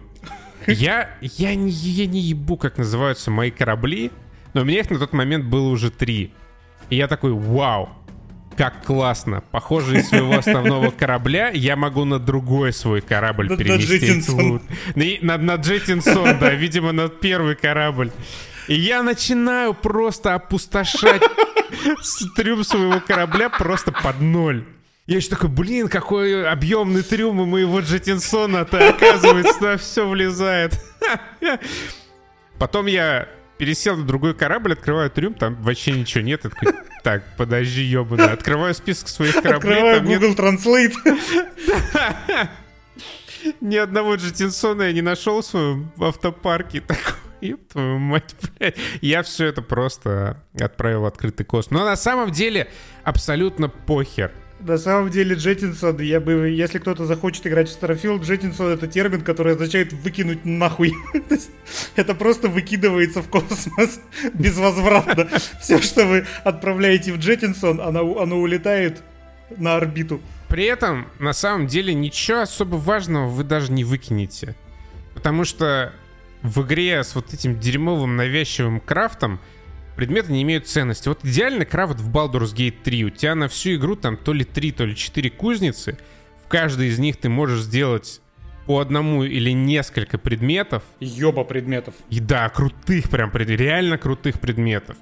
[0.67, 4.11] Я, я, не, я не ебу, как называются мои корабли,
[4.55, 6.33] но у меня их на тот момент было уже три.
[6.89, 7.91] И я такой, вау,
[8.57, 9.43] как классно.
[9.51, 14.63] Похоже, из своего основного корабля я могу на другой свой корабль на, переместить лут.
[14.95, 18.11] На, на, на Джеттинсон, да, видимо, на первый корабль.
[18.69, 21.23] И я начинаю просто опустошать
[22.37, 24.65] трюм своего корабля просто под ноль.
[25.07, 30.81] Я еще такой, блин, какой объемный трюм у моего Джеттинсона-то, оказывается, на все влезает.
[32.59, 33.29] Потом я
[33.59, 36.41] пересел на другой корабль, открываю трюм, там вообще ничего нет.
[36.45, 36.73] Я такой,
[37.05, 38.33] так, подожди, ебаный.
[38.33, 39.75] Открываю список своих кораблей.
[39.75, 40.39] Открываю Google нет...
[40.39, 40.95] Translate.
[43.61, 46.81] Ни одного Джеттинсона я не нашел в своем автопарке.
[47.41, 48.77] Такой, твою мать, блядь.
[49.03, 51.79] Я все это просто отправил в открытый космос.
[51.79, 52.71] Но на самом деле
[53.03, 54.33] абсолютно похер.
[54.61, 59.21] На самом деле Джеттинсон, я бы, если кто-то захочет играть в Starfield, Джеттинсон это термин,
[59.21, 60.95] который означает выкинуть нахуй.
[61.97, 64.01] это просто выкидывается в космос
[64.35, 65.29] безвозвратно.
[65.61, 69.03] Все, что вы отправляете в Джеттинсон, оно, оно улетает
[69.57, 70.21] на орбиту.
[70.49, 74.55] При этом, на самом деле, ничего особо важного вы даже не выкинете.
[75.15, 75.93] Потому что
[76.43, 79.41] в игре с вот этим дерьмовым навязчивым крафтом
[79.97, 81.09] предметы не имеют ценности.
[81.09, 83.05] Вот идеальный крафт в Baldur's Gate 3.
[83.05, 85.99] У тебя на всю игру там то ли 3, то ли 4 кузницы.
[86.45, 88.21] В каждой из них ты можешь сделать
[88.67, 90.83] по одному или несколько предметов.
[91.01, 91.95] Ёба предметов.
[92.11, 94.97] И да, крутых прям, реально крутых предметов.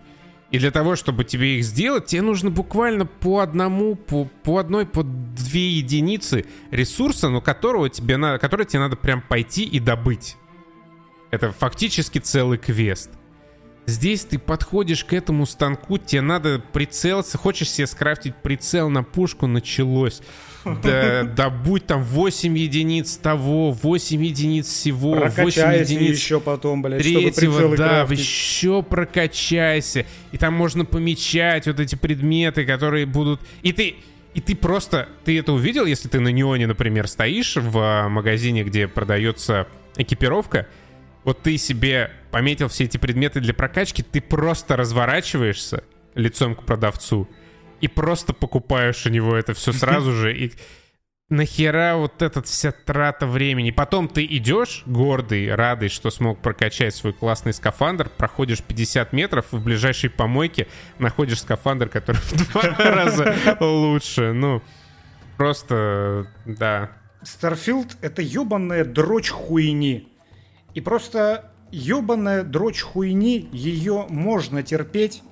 [0.50, 4.84] И для того, чтобы тебе их сделать, тебе нужно буквально по одному, по, по одной,
[4.84, 10.36] по две единицы ресурса, но которого тебе надо, который тебе надо прям пойти и добыть.
[11.30, 13.10] Это фактически целый квест.
[13.86, 19.46] Здесь ты подходишь к этому станку, тебе надо прицелиться, хочешь себе скрафтить прицел на пушку,
[19.46, 20.20] началось.
[20.64, 26.82] Да, да будь там 8 единиц того, 8 единиц всего, прокачайся 8 единиц еще потом,
[26.82, 28.20] блядь, третьего, да, крафтить.
[28.20, 30.06] еще прокачайся.
[30.30, 33.40] И там можно помечать вот эти предметы, которые будут...
[33.62, 33.96] И ты
[34.34, 38.62] И ты просто, ты это увидел, если ты на неоне, например, стоишь в а, магазине,
[38.62, 39.66] где продается
[39.96, 40.68] экипировка,
[41.24, 47.28] вот ты себе пометил все эти предметы для прокачки, ты просто разворачиваешься лицом к продавцу
[47.80, 50.36] и просто покупаешь у него это все сразу же.
[50.36, 50.52] И
[51.28, 53.70] нахера вот эта вся трата времени?
[53.70, 59.62] Потом ты идешь, гордый, радый, что смог прокачать свой классный скафандр, проходишь 50 метров, в
[59.62, 60.68] ближайшей помойке
[60.98, 64.32] находишь скафандр, который в два раза лучше.
[64.32, 64.62] Ну,
[65.36, 66.90] просто, да.
[67.24, 70.11] Starfield— это ебаная дрочь хуйни.
[70.74, 75.22] И просто ебаная дрочь хуйни, ее можно терпеть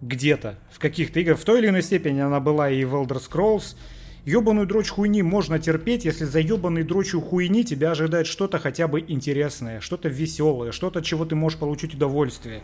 [0.00, 1.38] где-то, в каких-то играх.
[1.38, 3.76] В той или иной степени она была и в Elder Scrolls.
[4.24, 9.00] Ебаную дрочь хуйни можно терпеть, если за ебаной дрочью хуйни тебя ожидает что-то хотя бы
[9.06, 12.62] интересное, что-то веселое, что-то, от чего ты можешь получить удовольствие.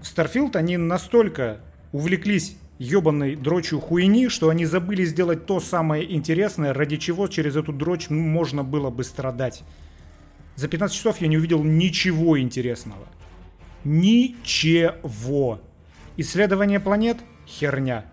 [0.00, 1.60] В Starfield они настолько
[1.92, 7.72] увлеклись ебаной дрочью хуйни, что они забыли сделать то самое интересное, ради чего через эту
[7.72, 9.62] дрочь можно было бы страдать.
[10.56, 13.06] За 15 часов я не увидел ничего интересного.
[13.84, 15.60] Ничего.
[16.16, 18.04] Исследование планет– херня.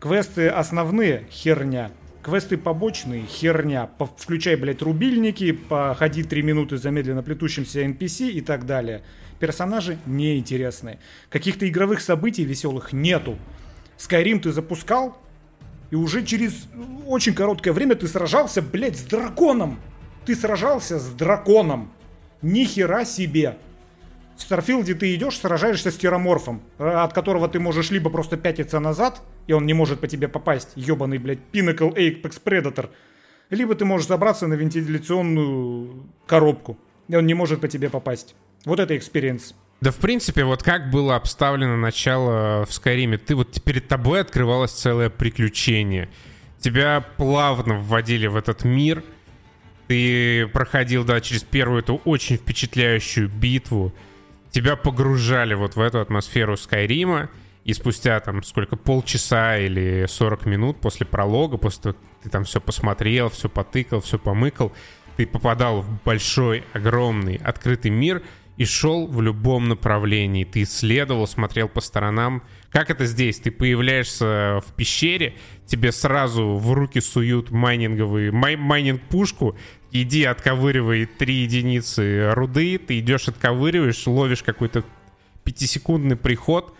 [0.00, 1.90] Квесты основные– херня.
[2.22, 3.88] Квесты побочные– херня.
[4.16, 9.02] Включай, блядь, рубильники, походи 3 минуты за медленно плетущимся NPC и так далее.
[9.38, 10.98] Персонажи неинтересные.
[11.28, 13.38] Каких-то игровых событий веселых нету.
[13.98, 15.16] Skyrim ты запускал,
[15.90, 16.66] и уже через
[17.06, 19.78] очень короткое время ты сражался, блядь, с драконом.
[20.26, 21.92] Ты сражался с драконом.
[22.42, 23.56] Ни хера себе.
[24.36, 28.80] В Старфилде ты идешь, сражаешься с тераморфом, э, от которого ты можешь либо просто пятиться
[28.80, 32.90] назад, и он не может по тебе попасть, ебаный, блядь, Pinnacle Apex Predator,
[33.48, 36.76] либо ты можешь забраться на вентиляционную коробку,
[37.08, 38.34] и он не может по тебе попасть.
[38.66, 39.54] Вот это experience.
[39.80, 44.72] Да, в принципе, вот как было обставлено начало в Скайриме, ты вот перед тобой открывалось
[44.72, 46.10] целое приключение.
[46.60, 49.02] Тебя плавно вводили в этот мир,
[49.86, 53.92] ты проходил, да, через первую эту очень впечатляющую битву,
[54.50, 57.30] тебя погружали вот в эту атмосферу Скайрима,
[57.64, 62.44] и спустя там сколько, полчаса или 40 минут после пролога, после того, как ты там
[62.44, 64.72] все посмотрел, все потыкал, все помыкал,
[65.16, 68.22] ты попадал в большой, огромный, открытый мир
[68.56, 70.44] и шел в любом направлении.
[70.44, 72.42] Ты исследовал, смотрел по сторонам.
[72.70, 73.38] Как это здесь?
[73.38, 75.34] Ты появляешься в пещере,
[75.66, 79.56] тебе сразу в руки суют майнинговые, май, майнинг-пушку,
[79.92, 84.84] иди отковыривай три единицы руды, ты идешь отковыриваешь, ловишь какой-то
[85.44, 86.74] пятисекундный приход,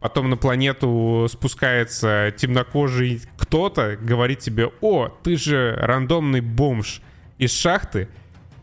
[0.00, 7.02] потом на планету спускается темнокожий кто-то, говорит тебе, о, ты же рандомный бомж
[7.38, 8.08] из шахты,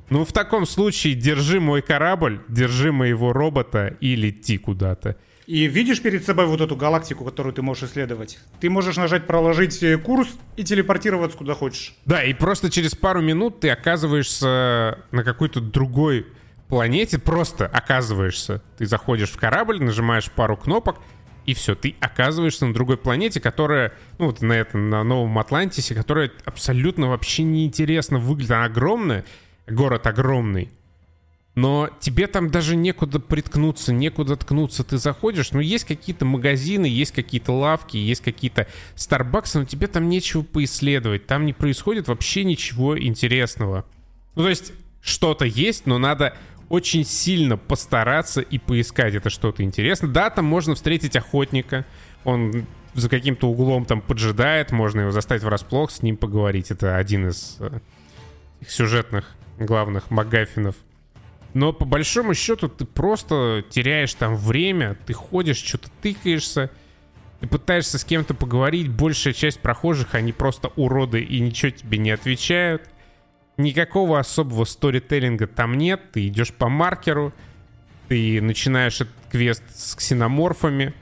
[0.10, 5.18] ну, в таком случае держи мой корабль, держи моего робота и лети куда-то.
[5.48, 8.38] И видишь перед собой вот эту галактику, которую ты можешь исследовать?
[8.60, 10.28] Ты можешь нажать проложить э, курс
[10.58, 11.96] и телепортироваться куда хочешь.
[12.06, 16.28] Да, и просто через пару минут ты оказываешься на какой-то другой
[16.68, 18.62] планете, просто оказываешься.
[18.78, 20.98] Ты заходишь в корабль, нажимаешь пару кнопок,
[21.46, 25.96] и все, ты оказываешься на другой планете, которая, ну вот на этом, на Новом Атлантисе,
[25.96, 28.52] которая абсолютно вообще неинтересно выглядит.
[28.52, 29.24] Она огромная,
[29.68, 30.72] город огромный,
[31.58, 34.84] но тебе там даже некуда приткнуться, некуда ткнуться.
[34.84, 40.08] Ты заходишь, ну, есть какие-то магазины, есть какие-то лавки, есть какие-то Старбаксы, но тебе там
[40.08, 41.26] нечего поисследовать.
[41.26, 43.86] Там не происходит вообще ничего интересного.
[44.36, 46.38] Ну, то есть, что-то есть, но надо
[46.70, 50.12] очень сильно постараться и поискать это что-то интересное.
[50.12, 51.88] Да, там можно встретить охотника,
[52.24, 56.70] он за каким-то углом там поджидает, можно его заставить врасплох, с ним поговорить.
[56.70, 57.80] Это один из э,
[58.68, 60.76] сюжетных главных магафинов
[61.58, 66.70] но по большому счету ты просто теряешь там время, ты ходишь, что-то тыкаешься,
[67.40, 72.12] ты пытаешься с кем-то поговорить, большая часть прохожих, они просто уроды и ничего тебе не
[72.12, 72.88] отвечают.
[73.58, 77.34] Никакого особого сторителлинга там нет, ты идешь по маркеру,
[78.08, 80.94] ты начинаешь этот квест с ксеноморфами,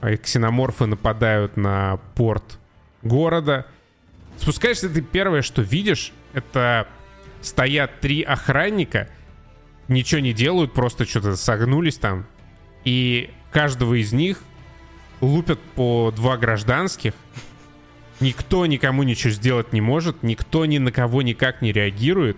[0.00, 2.60] а ксеноморфы нападают на порт
[3.02, 3.66] города.
[4.36, 6.86] Спускаешься ты первое, что видишь, это
[7.44, 9.08] стоят три охранника—
[9.88, 12.26] ничего не делают, просто что-то согнулись там.
[12.84, 14.40] И каждого из них
[15.20, 17.14] лупят по два гражданских.
[18.20, 22.36] Никто никому ничего сделать не может, никто ни на кого никак не реагирует.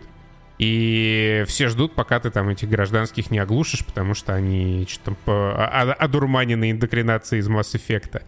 [0.59, 5.92] И все ждут, пока ты там этих гражданских не оглушишь, потому что они что-то по...
[5.92, 8.22] одурманены индокринацией из Mass Effect.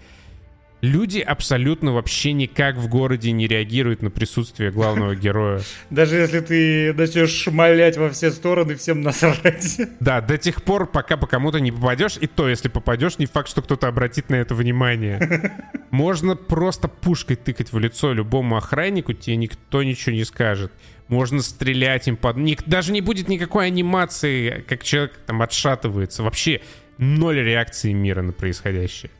[0.80, 5.60] Люди абсолютно вообще никак в городе не реагируют на присутствие главного героя.
[5.90, 9.80] Даже если ты начнешь шмалять во все стороны, всем насрать.
[10.00, 13.48] Да, до тех пор, пока по кому-то не попадешь, и то, если попадешь, не факт,
[13.48, 15.52] что кто-то обратит на это внимание.
[15.90, 20.72] Можно просто пушкой тыкать в лицо любому охраннику, тебе никто ничего не скажет.
[21.08, 22.36] Можно стрелять им под...
[22.66, 26.22] Даже не будет никакой анимации, как человек там отшатывается.
[26.22, 26.60] Вообще
[26.98, 29.10] ноль реакции мира на происходящее.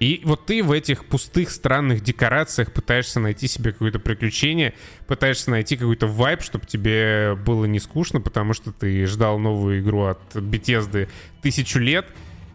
[0.00, 4.72] И вот ты в этих пустых, странных декорациях пытаешься найти себе какое-то приключение,
[5.06, 10.04] пытаешься найти какой-то вайб, чтобы тебе было не скучно, потому что ты ждал новую игру
[10.04, 11.06] от Bethesda
[11.42, 12.06] тысячу лет,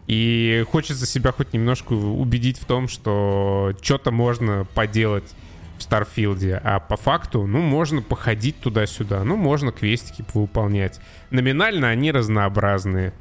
[0.08, 5.32] и хочется себя хоть немножко убедить в том, что что-то можно поделать
[5.78, 11.00] в Старфилде, а по факту, ну, можно походить туда-сюда, ну, можно квестики выполнять.
[11.30, 13.12] Номинально они разнообразные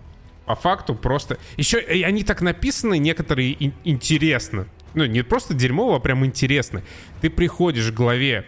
[0.46, 1.38] по факту просто...
[1.58, 4.68] Еще они так написаны, некоторые ин- интересно.
[4.94, 6.82] Ну, не просто дерьмово, а прям интересно.
[7.22, 8.46] Ты приходишь к главе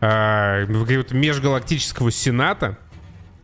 [0.00, 2.78] э, межгалактического сената,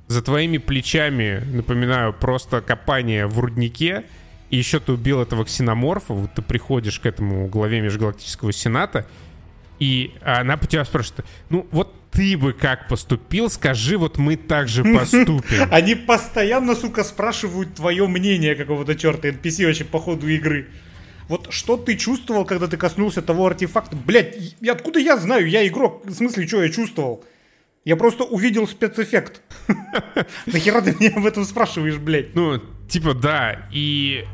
[0.09, 4.05] за твоими плечами, напоминаю, просто копание в руднике,
[4.51, 9.07] и еще ты убил этого ксеноморфа, вот ты приходишь к этому главе межгалактического сената,
[9.79, 14.85] и она тебя спрашивает, ну вот ты бы как поступил, скажи, вот мы так же
[14.95, 15.69] поступим.
[15.71, 20.69] Они постоянно, сука, спрашивают твое мнение какого-то черта NPC вообще по ходу игры.
[21.29, 23.97] Вот что ты чувствовал, когда ты коснулся того артефакта?
[23.97, 25.49] Блять, откуда я знаю?
[25.49, 26.07] Я игрок.
[26.07, 27.23] В смысле, что я чувствовал?
[27.85, 29.43] Я просто увидел спецэффект.
[30.47, 32.35] Нахера ты меня об этом спрашиваешь, блядь?
[32.35, 33.69] Ну, типа, да.
[33.71, 34.25] И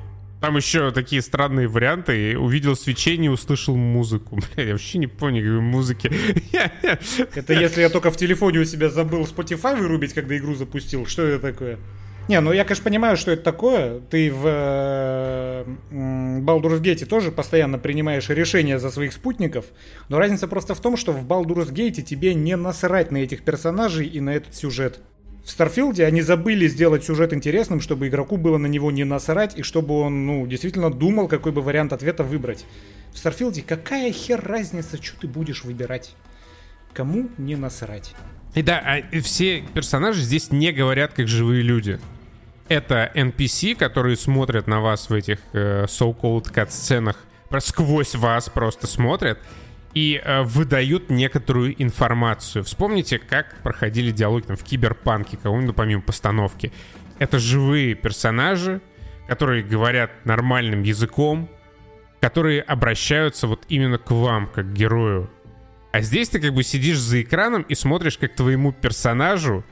[0.45, 2.37] там еще такие странные варианты.
[2.37, 4.37] Увидел свечение, услышал музыку.
[4.55, 6.13] Бля, я вообще не понял никакой музыки.
[7.35, 11.07] Это если я только в телефоне у себя забыл Spotify вырубить, когда игру запустил.
[11.07, 11.79] Что это такое?
[12.29, 14.01] Не, ну я, конечно, понимаю, что это такое.
[14.11, 19.65] Ты в э, Baldur's Gate тоже постоянно принимаешь решения за своих спутников.
[20.11, 24.07] Но разница просто в том, что в Baldur's Gate тебе не насрать на этих персонажей
[24.07, 25.01] и на этот сюжет.
[25.45, 29.63] В Старфилде они забыли сделать сюжет интересным, чтобы игроку было на него не насрать, и
[29.63, 32.65] чтобы он, ну, действительно думал, какой бы вариант ответа выбрать.
[33.13, 36.15] В Старфилде какая хер разница, что ты будешь выбирать?
[36.95, 38.15] Кому не насрать?
[38.55, 42.01] И да, а все персонажи здесь не говорят как живые люди.
[42.69, 47.19] Это NPC, которые смотрят на вас в этих э, so-called кат-сценах,
[47.61, 49.39] сквозь вас просто смотрят,
[49.95, 52.65] и э, выдают некоторую информацию.
[52.65, 56.73] Вспомните, как проходили диалоги там, в Киберпанке, кого-нибудь помимо постановки.
[57.19, 58.81] Это живые персонажи,
[59.29, 61.49] которые говорят нормальным языком,
[62.21, 65.31] которые обращаются вот именно к вам, как герою.
[65.93, 69.65] А здесь ты как бы сидишь за экраном и смотришь, как твоему персонажу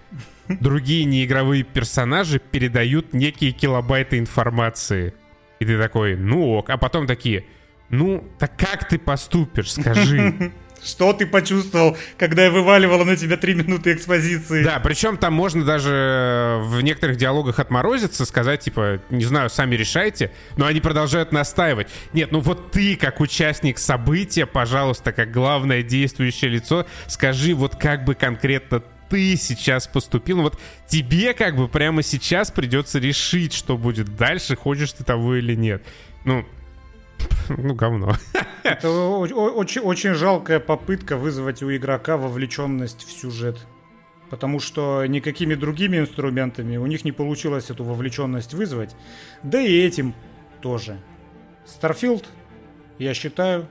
[0.49, 5.15] другие неигровые персонажи передают некие килобайты информации.
[5.59, 6.71] И ты такой, ну ок.
[6.71, 7.45] А потом такие,
[7.93, 10.51] ну, так как ты поступишь, скажи.
[10.85, 14.65] Что ты почувствовал, когда я вываливала на тебя три минуты экспозиции?
[14.65, 20.33] Да, причем там можно даже в некоторых диалогах отморозиться, сказать, типа, не знаю, сами решайте,
[20.57, 21.87] но они продолжают настаивать.
[22.13, 28.05] Нет, ну вот ты, как участник события, пожалуйста, как главное действующее лицо, скажи, вот как
[28.05, 30.39] бы конкретно ты сейчас поступил.
[30.39, 35.37] Ну вот тебе как бы прямо сейчас придется решить, что будет дальше, хочешь ты того
[35.37, 35.85] или нет.
[36.25, 36.45] Ну,
[37.49, 38.15] ну, говно.
[38.63, 43.67] Это очень, очень жалкая попытка вызвать у игрока вовлеченность в сюжет.
[44.31, 48.97] Потому что никакими другими инструментами у них не получилось эту вовлеченность вызвать.
[49.43, 50.15] Да и этим
[50.61, 50.99] тоже.
[51.67, 52.25] Starfield,
[52.99, 53.69] я считаю,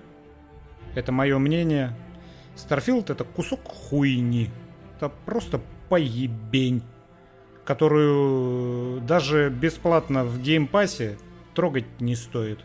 [0.93, 1.95] это мое мнение,
[2.56, 4.49] Starfield это кусок хуйни.
[4.97, 6.84] Это просто поебень,
[7.66, 11.18] которую даже бесплатно в геймпассе
[11.56, 12.60] трогать не стоит.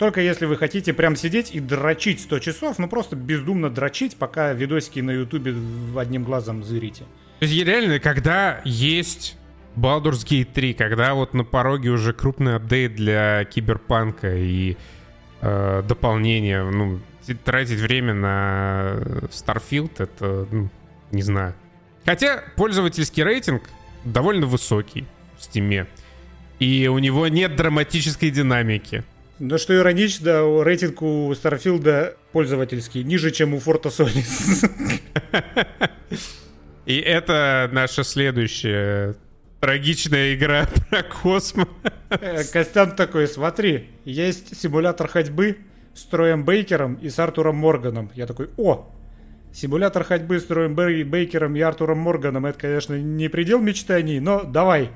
[0.00, 4.54] Только если вы хотите прям сидеть и дрочить 100 часов, ну просто бездумно дрочить, пока
[4.54, 5.54] видосики на ютубе
[5.94, 7.04] одним глазом зырите.
[7.38, 9.36] То есть реально, когда есть
[9.76, 14.78] Baldur's Gate 3, когда вот на пороге уже крупный апдейт для Киберпанка и
[15.42, 16.98] э, дополнение, ну,
[17.44, 18.94] тратить время на
[19.30, 20.70] Starfield, это, ну,
[21.12, 21.52] не знаю.
[22.06, 23.64] Хотя пользовательский рейтинг
[24.04, 25.04] довольно высокий
[25.36, 25.86] в Steam.
[26.58, 29.04] И у него нет драматической динамики.
[29.40, 34.66] Да что иронично, рейтинг у Старфилда пользовательский ниже, чем у Форта Солис.
[36.84, 39.16] И это наша следующая
[39.58, 41.68] трагичная игра про космос.
[42.10, 45.56] Э, Костян такой, смотри, есть симулятор ходьбы
[45.94, 48.10] с Троем Бейкером и с Артуром Морганом.
[48.14, 48.92] Я такой, о,
[49.54, 54.84] симулятор ходьбы с Троем Бейкером и Артуром Морганом, это, конечно, не предел мечтаний, но давай.
[54.84, 54.90] Э,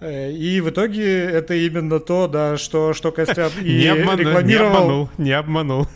[0.00, 4.48] и в итоге это именно то, да, что, что Костян и не обман, рекламировал.
[4.48, 5.88] Не обманул, не обманул.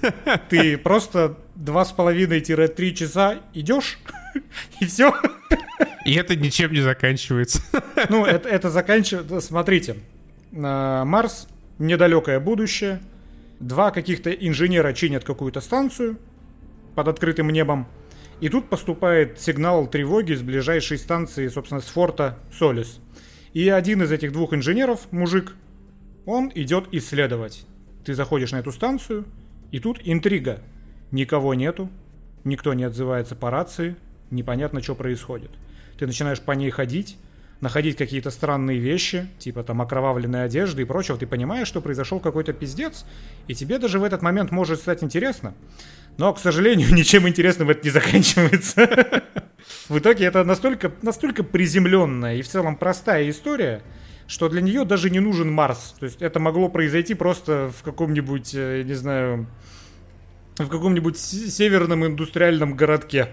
[0.49, 3.99] Ты просто два с половиной-три часа идешь,
[4.81, 5.13] и все.
[6.05, 7.63] И это ничем не заканчивается.
[8.09, 9.41] Ну, это, это заканчивается...
[9.41, 9.97] Смотрите,
[10.53, 13.01] Марс— недалекое будущее.
[13.59, 16.17] два каких-то инженера чинят какую-то станцию
[16.95, 17.89] под открытым небом,
[18.41, 23.01] и тут поступает сигнал тревоги с ближайшей станции, собственно, с форта Солис.
[23.59, 25.57] И один из этих двух инженеров, мужик,
[26.27, 27.67] он идет исследовать.
[28.05, 29.25] Ты заходишь на эту станцию,
[29.73, 30.61] и тут интрига.
[31.11, 31.91] Никого нету,
[32.45, 33.97] никто не отзывается по рации,
[34.31, 35.51] непонятно, что происходит.
[35.99, 37.17] Ты начинаешь по ней ходить,
[37.61, 42.53] находить какие-то странные вещи, типа там окровавленной одежды и прочего, ты понимаешь, что произошел какой-то
[42.53, 43.05] пиздец,
[43.49, 45.53] и тебе даже в этот момент может стать интересно.
[46.19, 49.23] Но, к сожалению, ничем интересным это не заканчивается.
[49.89, 53.83] В итоге это настолько, настолько приземленная и в целом простая история,
[54.27, 55.95] что для нее даже не нужен Марс.
[55.99, 59.47] То есть это могло произойти просто в каком-нибудь, э, не знаю,
[60.59, 63.29] в каком-нибудь северном индустриальном городке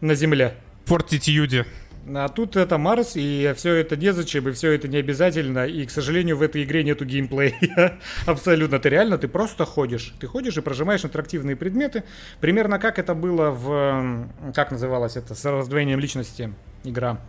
[0.00, 0.56] на Земле.
[0.86, 1.66] Фортитюде.
[2.06, 5.66] А тут это Марс, и все это незачем, и все это не обязательно.
[5.66, 7.98] И, к сожалению, в этой игре нету геймплея.
[8.26, 8.78] Абсолютно.
[8.78, 10.14] Ты реально, ты просто ходишь.
[10.20, 12.04] Ты ходишь и прожимаешь интерактивные предметы.
[12.40, 14.28] Примерно как это было в...
[14.54, 15.34] Как называлось это?
[15.34, 16.52] С раздвоением личности
[16.84, 17.20] игра.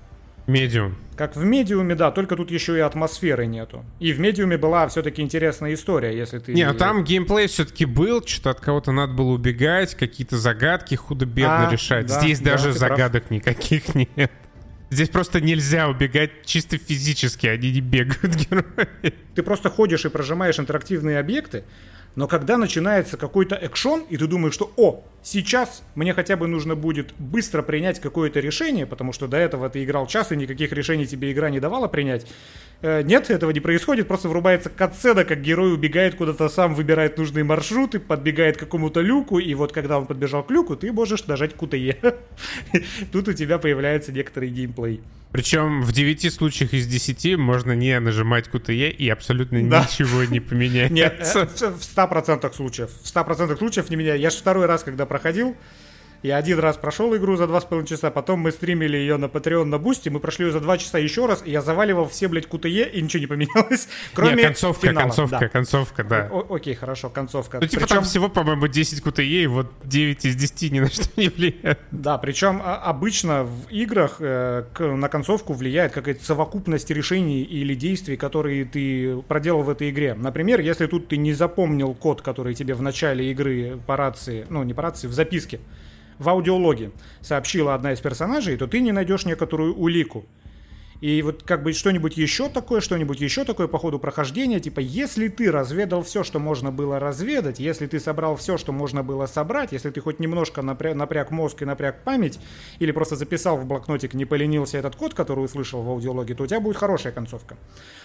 [0.47, 0.95] Медиум.
[1.15, 3.83] Как в медиуме, да, только тут еще и атмосферы нету.
[3.99, 6.53] И в медиуме была все-таки интересная история, если ты...
[6.53, 11.69] Не, а там геймплей все-таки был, что-то от кого-то надо было убегать, какие-то загадки худо-бедно
[11.69, 12.05] а, решать.
[12.07, 13.31] Да, Здесь да, даже загадок прав.
[13.31, 14.31] никаких нет.
[14.89, 19.13] Здесь просто нельзя убегать чисто физически, они не бегают герои.
[19.33, 21.63] Ты просто ходишь и прожимаешь интерактивные объекты,
[22.15, 26.75] но когда начинается какой-то экшон, и ты думаешь, что «О, сейчас мне хотя бы нужно
[26.75, 31.05] будет быстро принять какое-то решение, потому что до этого ты играл час, и никаких решений
[31.05, 32.25] тебе игра не давала принять»,
[32.81, 37.43] Э, нет, этого не происходит, просто врубается катсцена, как герой убегает куда-то сам, выбирает нужные
[37.43, 41.53] маршруты, подбегает к какому-то люку, и вот когда он подбежал к люку, ты можешь нажать
[41.53, 42.15] QTE.
[43.11, 45.01] Тут у тебя появляется некоторый геймплей.
[45.31, 50.93] Причем в 9 случаях из 10 можно не нажимать QTE и абсолютно ничего не поменяется.
[50.93, 51.71] Нет, э,
[52.05, 52.91] 100% случаев.
[53.01, 54.19] В 100% случаев не меняю.
[54.19, 55.55] Я же второй раз, когда проходил,
[56.23, 59.25] я один раз прошел игру за два с половиной часа, потом мы стримили ее на
[59.25, 62.27] Patreon на Бусти, мы прошли ее за два часа еще раз, и я заваливал все,
[62.27, 65.03] блядь, QTE, и ничего не поменялось, кроме не, концовка, финала.
[65.03, 65.47] концовка, да.
[65.49, 66.29] концовка, да.
[66.31, 67.59] О- окей, хорошо, концовка.
[67.61, 67.95] Ну, типа причем...
[67.97, 71.79] там всего, по-моему, 10 QTE, и вот 9 из 10 ни на что не влияет.
[71.91, 77.75] Да, причем а, обычно в играх э, к, на концовку влияет какая-то совокупность решений или
[77.75, 80.13] действий, которые ты проделал в этой игре.
[80.13, 84.63] Например, если тут ты не запомнил код, который тебе в начале игры по рации, ну,
[84.63, 85.59] не по рации, в записке,
[86.19, 86.91] в аудиологе
[87.21, 90.25] сообщила одна из персонажей, то ты не найдешь некоторую улику.
[91.05, 95.27] И вот как бы что-нибудь еще такое, что-нибудь еще такое по ходу прохождения, типа, если
[95.27, 99.71] ты разведал все, что можно было разведать, если ты собрал все, что можно было собрать,
[99.71, 102.39] если ты хоть немножко напряг, напряг мозг и напряг память,
[102.79, 106.47] или просто записал в блокнотик, не поленился этот код, который услышал в аудиологе, то у
[106.47, 107.55] тебя будет хорошая концовка.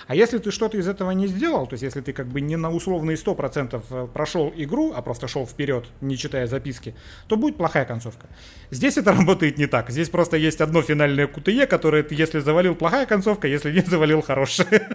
[0.07, 2.57] А если ты что-то из этого не сделал, то есть если ты как бы не
[2.57, 6.95] на условные 100% э, прошел игру, а просто шел вперед, не читая записки,
[7.29, 8.27] то будет плохая концовка.
[8.71, 9.89] Здесь это работает не так.
[9.89, 14.21] Здесь просто есть одно финальное QTE, которое ты, если завалил, плохая концовка, если не завалил,
[14.21, 14.89] хорошая.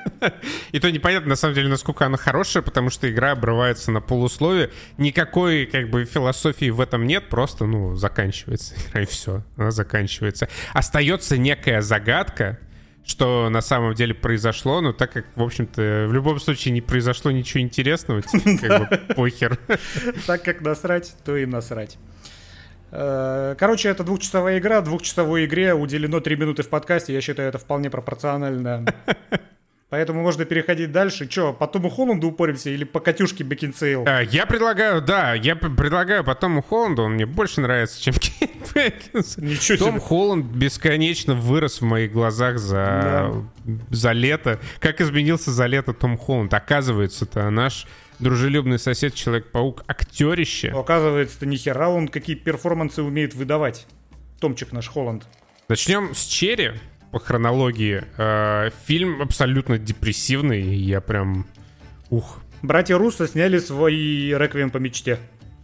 [0.72, 4.70] И то непонятно, на самом деле, насколько она хорошая, потому что игра обрывается на полусловие.
[4.98, 10.50] Никакой, как бы, философии в этом нет, просто, ну, заканчивается игра, и все, она заканчивается.
[10.74, 12.60] Остается некая загадка,
[13.06, 17.32] что на самом деле произошло, но так как, в общем-то, в любом случае не произошло
[17.32, 19.58] ничего интересного, типа, как бы похер.
[20.26, 21.98] Так как насрать, то и насрать.
[22.98, 24.82] Э, короче, это двухчасовая игра.
[24.82, 27.14] Двухчасовой игре уделено 3 минуты в подкасте.
[27.14, 28.86] Я считаю, это вполне пропорционально.
[29.90, 31.28] Поэтому можно переходить дальше.
[31.28, 34.04] Че, по Тому Холланду упоримся или по Катюшке Бекинсейл?
[34.08, 37.04] А, я предлагаю, да, я предлагаю по Тому Холланду.
[37.04, 39.46] Он мне больше нравится, чем Кейт Бекинсейл.
[39.46, 40.00] Ничего Том себе.
[40.00, 43.76] Холланд бесконечно вырос в моих глазах за, да.
[43.90, 44.60] за лето.
[44.80, 46.54] Как изменился за лето Том Холланд?
[46.54, 47.88] Оказывается-то наш
[48.20, 50.70] дружелюбный сосед Человек-паук актерище.
[50.70, 53.88] Оказывается-то нихера он какие перформансы умеет выдавать.
[54.40, 55.28] Томчик наш Холланд.
[55.68, 56.74] Начнем с Черри
[57.12, 58.04] по хронологии.
[58.18, 61.48] Э, фильм абсолютно депрессивный, я прям...
[62.10, 62.42] Ух.
[62.62, 65.20] Братья Руссо сняли свой «Реквием по мечте».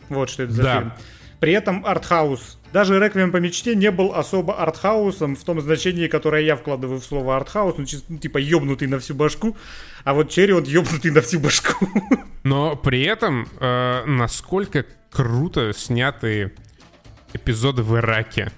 [0.10, 0.78] Вот что это за да.
[0.78, 0.94] фильм.
[1.40, 2.60] При этом артхаус.
[2.74, 7.06] Даже «Реквием по мечте» не был особо артхаусом в том значении, которое я вкладываю в
[7.06, 9.58] слово артхаус, ну, ну типа ёбнутый на всю башку,
[10.04, 11.86] а вот Черри он ёбнутый на всю башку.
[12.44, 16.54] Но при этом, э, насколько круто сняты
[17.34, 18.52] эпизоды в Ираке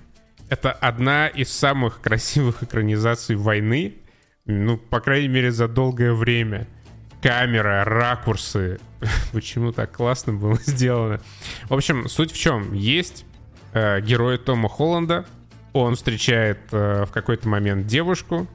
[0.54, 3.96] это одна из самых красивых экранизаций войны,
[4.46, 6.68] ну, по крайней мере, за долгое время.
[7.24, 8.80] Камера, ракурсы,
[9.32, 11.22] почему так классно было сделано.
[11.64, 12.74] В общем, суть в чем?
[12.74, 13.26] Есть
[13.74, 15.26] э, герой Тома Холланда,
[15.74, 18.48] он встречает э, в какой-то момент девушку,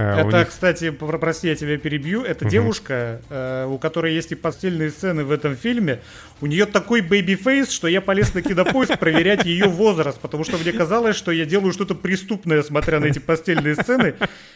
[0.00, 0.48] Э, это, них...
[0.48, 2.22] кстати, прости, я тебя перебью.
[2.22, 2.50] Это угу.
[2.50, 6.00] девушка, э, у которой есть и постельные сцены в этом фильме.
[6.40, 10.56] У нее такой baby face, что я полез на кинопоиск проверять ее возраст, потому что
[10.56, 14.14] мне казалось, что я делаю что-то преступное, смотря на эти постельные сцены.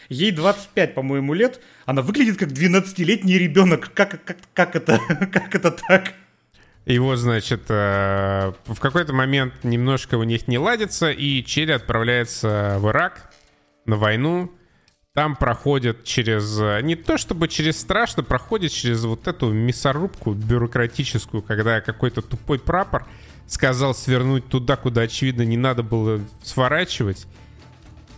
[0.09, 1.59] Ей 25, по-моему, лет.
[1.85, 3.91] Она выглядит как 12-летний ребенок.
[3.93, 4.99] Как, как, как, это,
[5.31, 6.13] как это так?
[6.85, 12.89] Его, значит, э, в какой-то момент немножко у них не ладится, и Черри отправляется в
[12.89, 13.33] Ирак
[13.85, 14.51] на войну.
[15.13, 16.59] Там проходит через...
[16.59, 22.59] Э, не то чтобы через страшно, проходит через вот эту мясорубку бюрократическую, когда какой-то тупой
[22.59, 23.07] прапор
[23.47, 27.25] сказал свернуть туда, куда, очевидно, не надо было сворачивать.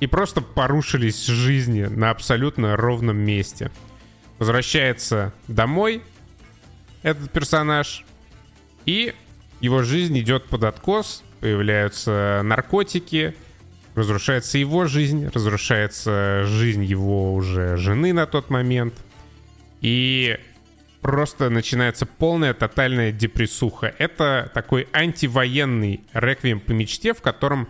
[0.02, 3.72] И просто порушились жизни на абсолютно ровном месте.
[4.40, 6.04] Возвращается домой
[7.02, 8.06] этот персонаж,
[8.88, 9.14] и
[9.60, 13.36] его жизнь идет под откос, появляются наркотики,
[13.94, 18.94] разрушается его жизнь, разрушается жизнь его уже жены на тот момент.
[19.82, 20.38] И
[21.02, 23.94] просто начинается полная тотальная депрессуха.
[23.98, 27.68] Это такой антивоенный реквием по мечте, в котором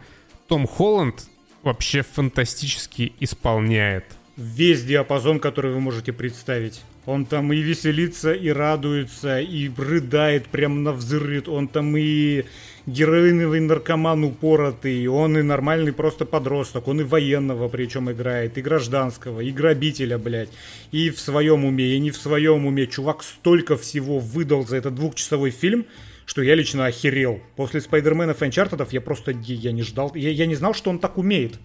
[0.47, 1.25] Том Холланд
[1.63, 4.05] вообще фантастически исполняет.
[4.37, 6.81] Весь диапазон, который вы можете представить.
[7.07, 11.47] Он там и веселится, и радуется, и рыдает прям на взрыв.
[11.47, 12.43] Он там и
[12.85, 19.39] героиновый наркоман упоротый, он и нормальный просто подросток, он и военного причем играет, и гражданского,
[19.39, 20.49] и грабителя, блядь.
[20.91, 22.87] И в своем уме, и не в своем уме.
[22.87, 25.85] Чувак столько всего выдал за этот двухчасовой фильм,
[26.25, 27.39] что я лично охерел.
[27.55, 31.17] После Спайдермена, Анчартедов я просто я не ждал, я, я не знал, что он так
[31.17, 31.57] умеет.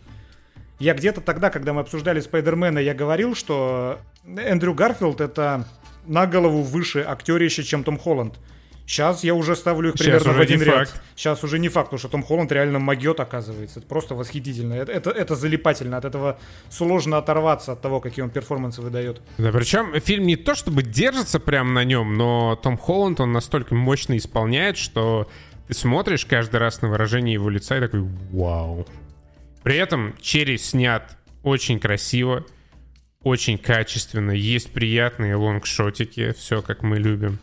[0.83, 5.65] Я где-то тогда, когда мы обсуждали Спайдермена, я говорил, что Эндрю Гарфилд это
[6.07, 8.35] на голову выше актерище, чем Том Холланд.
[8.85, 10.89] Сейчас я уже ставлю их примерно в один ряд.
[10.89, 11.03] Факт.
[11.15, 13.79] Сейчас уже не факт, потому что Том Холланд реально могет, оказывается.
[13.79, 14.75] Это просто восхитительно.
[14.75, 15.99] Это, это, это залипательно.
[15.99, 19.23] От этого сложно оторваться от того, какие он перформансы выдает.
[19.39, 23.77] Да, причем фильм не то чтобы держится прямо на нем, но Том Холланд, он настолько
[23.77, 25.29] мощно исполняет, что
[25.69, 28.01] ты смотришь каждый раз на выражение его лица и такой
[28.33, 28.85] «Вау».
[29.63, 32.45] При этом Черри снят очень красиво,
[33.23, 34.33] очень качественно.
[34.33, 37.39] Есть приятные лонгшотики, все как мы любим.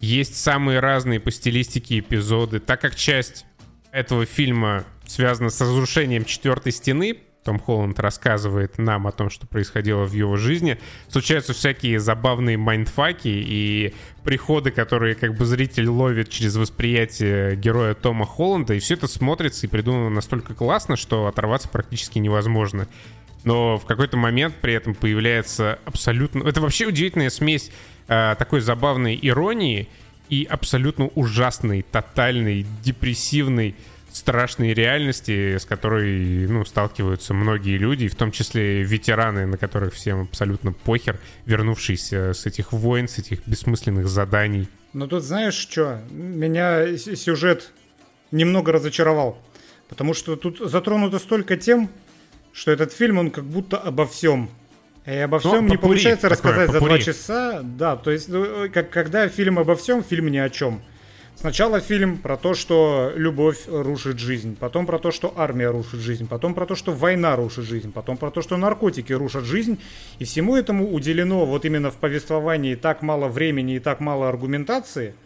[0.00, 2.58] Есть самые разные по стилистике эпизоды.
[2.58, 3.46] Так как часть
[3.92, 10.04] этого фильма связана с разрушением четвертой стены, том Холланд рассказывает нам о том, что происходило
[10.04, 10.78] в его жизни.
[11.08, 18.26] Случаются всякие забавные майндфаки и приходы, которые как бы зритель ловит через восприятие героя Тома
[18.26, 22.86] Холланда, и все это смотрится и придумано настолько классно, что оторваться практически невозможно.
[23.44, 26.46] Но в какой-то момент при этом появляется абсолютно...
[26.46, 27.72] Это вообще удивительная смесь
[28.06, 29.88] э, такой забавной иронии
[30.28, 33.74] и абсолютно ужасной, тотальной, депрессивной
[34.12, 40.22] страшной реальности, с которой ну, сталкиваются многие люди, в том числе ветераны, на которых всем
[40.22, 44.68] абсолютно похер, вернувшиеся с этих войн, с этих бессмысленных заданий.
[44.92, 46.02] Но тут знаешь что?
[46.10, 47.72] Меня сюжет
[48.30, 49.38] немного разочаровал.
[49.88, 51.90] Потому что тут затронуто столько тем,
[52.52, 54.50] что этот фильм, он как будто обо всем.
[55.04, 56.80] И обо всем ну, не получается такое, рассказать попури.
[56.80, 57.60] за два часа.
[57.62, 60.80] Да, то есть, ну, как, когда фильм обо всем, фильм ни о чем.
[61.42, 66.28] Сначала фильм про то, что любовь рушит жизнь, потом про то, что армия рушит жизнь,
[66.28, 69.80] потом про то, что война рушит жизнь, потом про то, что наркотики рушат жизнь.
[70.20, 75.16] И всему этому уделено вот именно в повествовании так мало времени и так мало аргументации,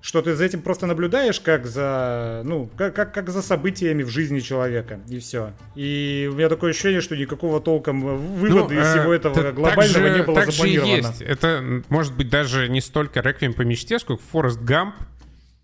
[0.00, 4.08] что ты за этим просто наблюдаешь как за, ну, как, как, как за событиями в
[4.08, 5.52] жизни человека, и все.
[5.74, 10.08] И у меня такое ощущение, что никакого толком вывода ну, из всего этого э, глобального
[10.08, 11.02] же, не было так запланировано.
[11.02, 11.22] Же есть.
[11.22, 14.94] Это, может быть, даже не столько «Реквием по мечте», сколько «Форест Гамп»,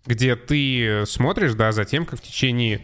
[0.05, 2.81] где ты смотришь, да, за тем, как в течение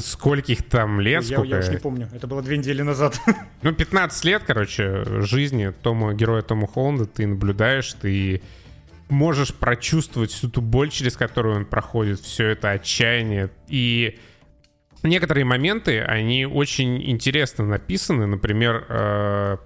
[0.00, 1.54] скольких там лет, я, сколько...
[1.54, 3.20] Я уж не помню, это было две недели назад.
[3.62, 8.42] Ну, 15 лет, короче, жизни Тома, героя Тома Холланда ты наблюдаешь, ты
[9.12, 13.50] можешь прочувствовать всю ту боль, через которую он проходит, все это отчаяние.
[13.68, 14.18] И
[15.02, 18.26] некоторые моменты, они очень интересно написаны.
[18.26, 19.56] Например, э,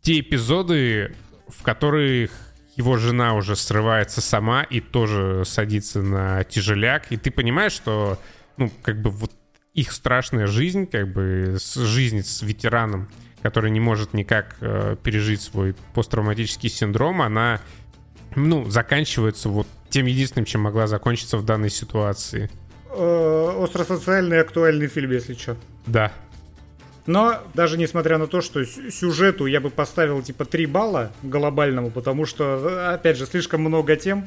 [0.00, 1.14] те эпизоды,
[1.48, 2.30] в которых
[2.76, 8.18] его жена уже срывается сама и тоже садится на тяжеляк, и ты понимаешь, что,
[8.56, 9.30] ну, как бы вот
[9.74, 13.10] их страшная жизнь, как бы жизнь с ветераном,
[13.42, 17.60] который не может никак э, пережить свой посттравматический синдром, она
[18.36, 22.50] ну, заканчивается вот тем единственным, чем могла закончиться в данной ситуации.
[22.90, 25.56] Э, остросоциальный актуальный фильм, если что.
[25.86, 26.12] Да.
[27.06, 32.24] Но даже несмотря на то, что сюжету я бы поставил типа 3 балла глобальному, потому
[32.24, 34.26] что, опять же, слишком много тем,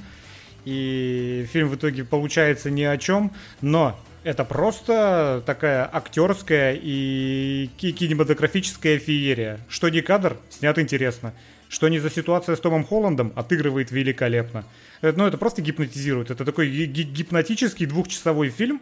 [0.63, 3.31] и фильм в итоге получается ни о чем,
[3.61, 9.61] но Это просто такая актерская и кинематографическая феерия.
[9.69, 11.33] Что не кадр, снят интересно.
[11.69, 14.65] Что не за ситуация с Томом Холландом, отыгрывает великолепно.
[15.01, 16.31] Это, ну, это просто гипнотизирует.
[16.31, 18.81] Это такой гипнотический двухчасовой фильм.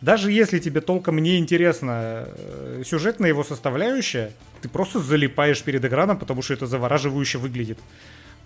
[0.00, 6.18] Даже если тебе толком не интересна э, сюжетная его составляющая, ты просто залипаешь перед экраном,
[6.18, 7.78] потому что это завораживающе выглядит.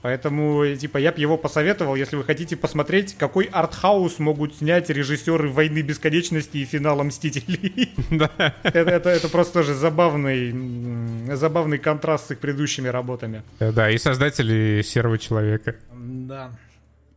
[0.02, 5.48] Поэтому, типа, я бы его посоветовал, если вы хотите посмотреть, какой артхаус могут снять режиссеры
[5.48, 7.94] «Войны бесконечности» и «Финала Мстителей».
[8.10, 8.30] Да.
[8.62, 13.42] Это, это, это просто тоже забавный, забавный контраст с их предыдущими работами.
[13.58, 15.76] Да, и создатели «Серого человека».
[15.92, 16.50] Да.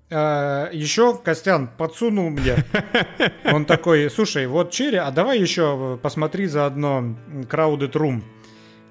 [0.10, 2.58] А, еще Костян подсунул мне.
[3.46, 7.16] Он такой, слушай, вот Черри, а давай еще посмотри заодно
[7.50, 8.22] Crowded Room.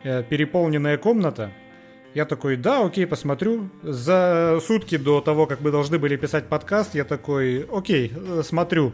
[0.03, 1.53] Э, переполненная комната.
[2.13, 3.71] Я такой, да, окей, посмотрю.
[3.83, 8.93] За сутки до того, как мы должны были писать подкаст, я такой, окей, э, смотрю.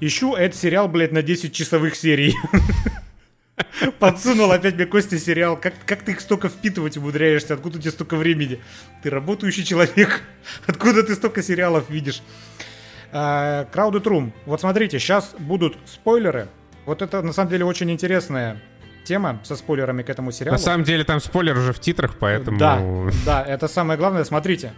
[0.00, 2.34] Ищу этот сериал, блядь, на 10 часовых серий.
[4.00, 5.56] Подсунул опять мне Костя сериал.
[5.56, 7.54] Как, как ты их столько впитывать умудряешься?
[7.54, 8.60] Откуда у тебя столько времени?
[9.02, 10.22] Ты работающий человек.
[10.66, 12.20] Откуда ты столько сериалов видишь?
[13.12, 14.32] Uh, Crowded Room.
[14.44, 16.48] Вот смотрите, сейчас будут спойлеры.
[16.84, 18.60] Вот это на самом деле очень интересная
[19.06, 20.54] тема со спойлерами к этому сериалу.
[20.54, 22.58] На самом деле там спойлер уже в титрах, поэтому...
[22.58, 22.82] Да,
[23.24, 24.24] да, это самое главное.
[24.24, 24.72] Смотрите,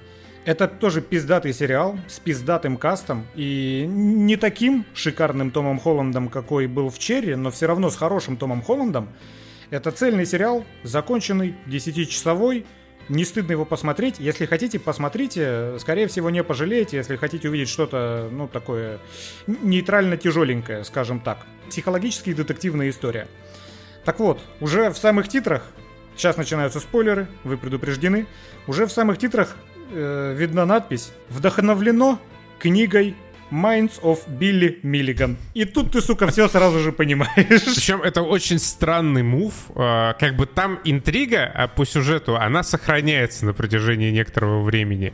[0.45, 6.91] это тоже пиздатый сериал с пиздатым кастом и не таким шикарным Томом Холландом, какой был
[6.91, 9.09] в Черри, но все равно с хорошим Томом Холландом.
[9.71, 12.65] Это цельный сериал, законченный, 10-часовой,
[13.09, 14.17] не стыдно его посмотреть.
[14.19, 15.79] Если хотите, посмотрите.
[15.79, 18.99] Скорее всего, не пожалеете, если хотите увидеть что-то, ну, такое
[19.47, 21.47] нейтрально тяжеленькое, скажем так.
[21.69, 23.27] Психологически детективная история.
[24.09, 25.63] Так вот, уже в самых титрах,
[26.17, 28.27] сейчас начинаются спойлеры, вы предупреждены,
[28.67, 29.55] уже в самых титрах
[29.93, 32.19] э, видна надпись «Вдохновлено
[32.59, 33.15] книгой
[33.51, 35.37] Minds of Билли Миллиган.
[35.53, 37.35] И тут ты, сука, все сразу же понимаешь.
[37.37, 39.53] Причем это очень странный мув.
[39.75, 45.13] А, как бы там интрига а по сюжету, она сохраняется на протяжении некоторого времени.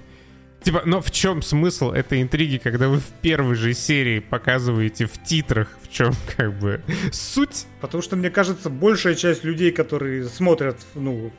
[0.65, 5.23] Типа, но в чем смысл этой интриги, когда вы в первой же серии показываете в
[5.23, 6.81] титрах, в чем как бы
[7.13, 7.67] суть?
[7.83, 11.31] Потому что, мне кажется, большая часть людей, которые смотрят, ну,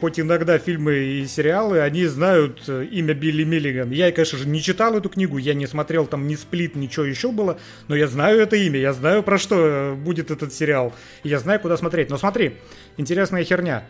[0.00, 3.90] хоть иногда фильмы и сериалы, они знают э, имя Билли Миллиган.
[3.90, 7.32] Я, конечно же, не читал эту книгу, я не смотрел там ни сплит, ничего еще
[7.32, 7.58] было,
[7.88, 11.58] но я знаю это имя, я знаю, про что э, будет этот сериал, я знаю,
[11.58, 12.10] куда смотреть.
[12.10, 12.56] Но смотри,
[12.98, 13.86] интересная херня.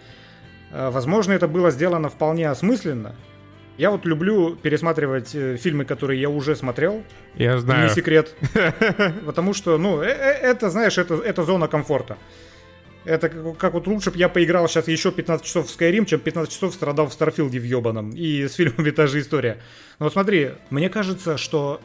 [0.71, 3.17] Э, возможно, это было сделано вполне осмысленно,
[3.77, 7.03] я вот люблю пересматривать э, фильмы, которые я уже смотрел.
[7.35, 7.89] Я знаю.
[7.89, 8.35] Не секрет.
[9.27, 12.17] Потому что, ну, э, э, это, знаешь, это, это зона комфорта.
[13.05, 16.21] Это как, как вот лучше бы я поиграл сейчас еще 15 часов в Skyrim, чем
[16.21, 18.11] 15 часов страдал в Старфилде в ебаном.
[18.11, 19.61] И с фильмами та же история.
[19.99, 21.81] Но вот смотри, мне кажется, что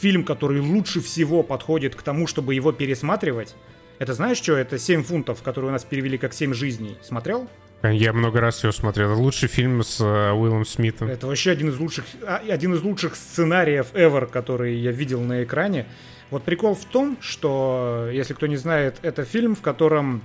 [0.00, 3.54] фильм, который лучше всего подходит к тому, чтобы его пересматривать,
[3.98, 4.56] это знаешь что?
[4.56, 6.96] Это 7 фунтов, которые у нас перевели как 7 жизней.
[7.02, 7.48] Смотрел?
[7.82, 9.10] Я много раз его смотрел.
[9.10, 11.08] Это лучший фильм с uh, Уиллом Смитом.
[11.08, 15.42] Это вообще один из лучших, а, один из лучших сценариев ever, который я видел на
[15.42, 15.86] экране.
[16.30, 20.22] Вот прикол в том, что, если кто не знает, это фильм, в котором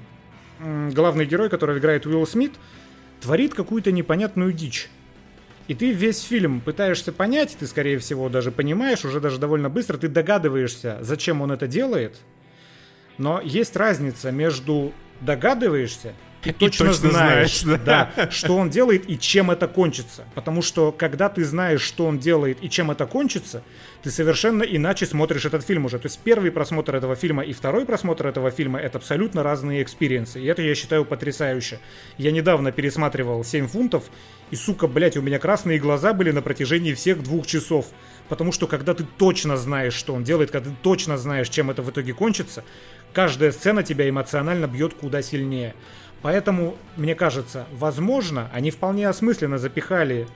[0.59, 2.53] главный герой, который играет Уилл Смит,
[3.21, 4.89] творит какую-то непонятную дичь.
[5.67, 9.97] И ты весь фильм пытаешься понять, ты, скорее всего, даже понимаешь, уже даже довольно быстро,
[9.97, 12.17] ты догадываешься, зачем он это делает.
[13.17, 16.13] Но есть разница между догадываешься
[16.43, 18.11] и, точно, точно знаешь, знаешь да.
[18.15, 20.25] да, что он делает и чем это кончится.
[20.35, 23.63] Потому что когда ты знаешь, что он делает и чем это кончится,
[24.03, 25.99] ты совершенно иначе смотришь этот фильм уже.
[25.99, 30.41] То есть первый просмотр этого фильма и второй просмотр этого фильма это абсолютно разные экспириенсы.
[30.41, 31.79] И это я считаю потрясающе.
[32.17, 34.05] Я недавно пересматривал 7 фунтов,
[34.49, 37.87] и, сука, блядь, у меня красные глаза были на протяжении всех двух часов.
[38.29, 41.81] Потому что когда ты точно знаешь, что он делает, когда ты точно знаешь, чем это
[41.81, 42.63] в итоге кончится,
[43.13, 45.75] каждая сцена тебя эмоционально бьет куда сильнее.
[46.21, 50.27] Поэтому, мне кажется, возможно, они вполне осмысленно запихали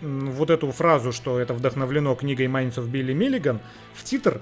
[0.00, 3.60] вот эту фразу, что это вдохновлено книгой Майнцев Билли Миллиган,
[3.94, 4.40] в титр,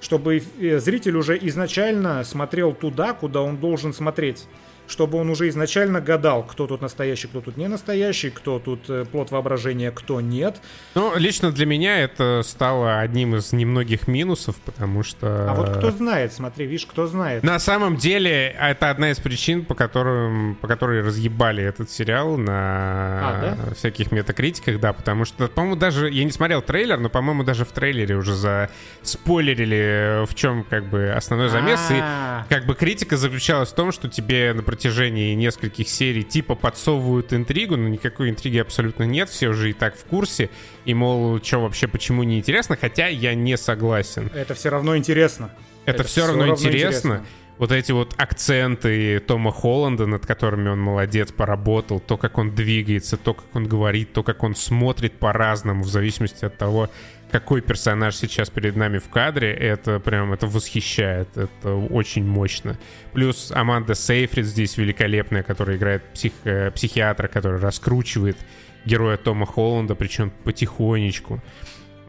[0.00, 4.46] чтобы э, зритель уже изначально смотрел туда, куда он должен смотреть
[4.86, 9.04] чтобы он уже изначально гадал, кто тут настоящий, кто тут не настоящий, кто тут э,
[9.04, 10.60] плод воображения, кто нет.
[10.94, 15.50] Ну, лично для меня это стало одним из немногих минусов, потому что...
[15.50, 17.42] А вот кто знает, смотри, видишь, кто знает.
[17.42, 22.52] На самом деле, это одна из причин, по которым, по которой разъебали этот сериал на
[22.52, 23.74] а, да?
[23.74, 27.72] всяких метакритиках, да, потому что, по-моему, даже, я не смотрел трейлер, но, по-моему, даже в
[27.72, 28.70] трейлере уже за
[29.02, 31.96] спойлерили, в чем, как бы, основной замес, А-а-а.
[31.96, 32.46] и, а.
[32.48, 37.76] как бы, критика заключалась в том, что тебе, например, протяжении нескольких серий типа подсовывают интригу,
[37.76, 40.50] но никакой интриги абсолютно нет, все уже и так в курсе,
[40.84, 44.28] и, мол, что вообще, почему не интересно, хотя я не согласен.
[44.34, 45.54] Это все равно интересно.
[45.84, 46.88] Это, это все, все равно, равно интересно.
[46.88, 47.26] интересно
[47.58, 53.16] вот эти вот акценты Тома Холланда, над которыми он молодец, поработал, то, как он двигается,
[53.16, 56.88] то, как он говорит, то, как он смотрит по-разному, в зависимости от того,
[57.32, 62.78] какой персонаж сейчас перед нами в кадре, это прям, это восхищает, это очень мощно.
[63.14, 68.36] Плюс Аманда Сейфрид здесь великолепная, которая играет псих, э, психиатра, который раскручивает
[68.84, 71.40] героя Тома Холланда, причем потихонечку,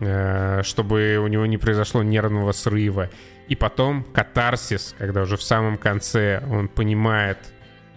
[0.01, 3.09] э, чтобы у него не произошло нервного срыва.
[3.47, 7.37] И потом катарсис, когда уже в самом конце он понимает,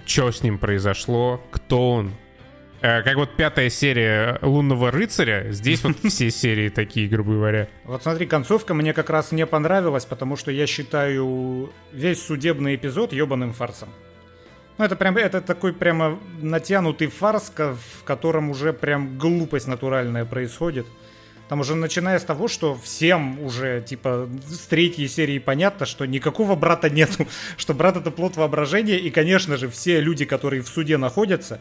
[0.05, 2.13] что с ним произошло, кто он.
[2.83, 7.69] Э, как вот пятая серия «Лунного рыцаря», здесь вот все серии такие, грубо говоря.
[7.85, 13.13] Вот смотри, концовка мне как раз не понравилась, потому что я считаю весь судебный эпизод
[13.13, 13.89] ебаным фарсом.
[14.79, 20.87] Ну, это прям, это такой прямо натянутый фарс, в котором уже прям глупость натуральная происходит.
[21.49, 26.57] Там уже начиная с того, что всем уже, типа, с третьей серии понятно, что никакого
[26.57, 30.97] брата нету, что брат это плод воображения, и, конечно же, все люди, которые в суде
[30.97, 31.61] находятся,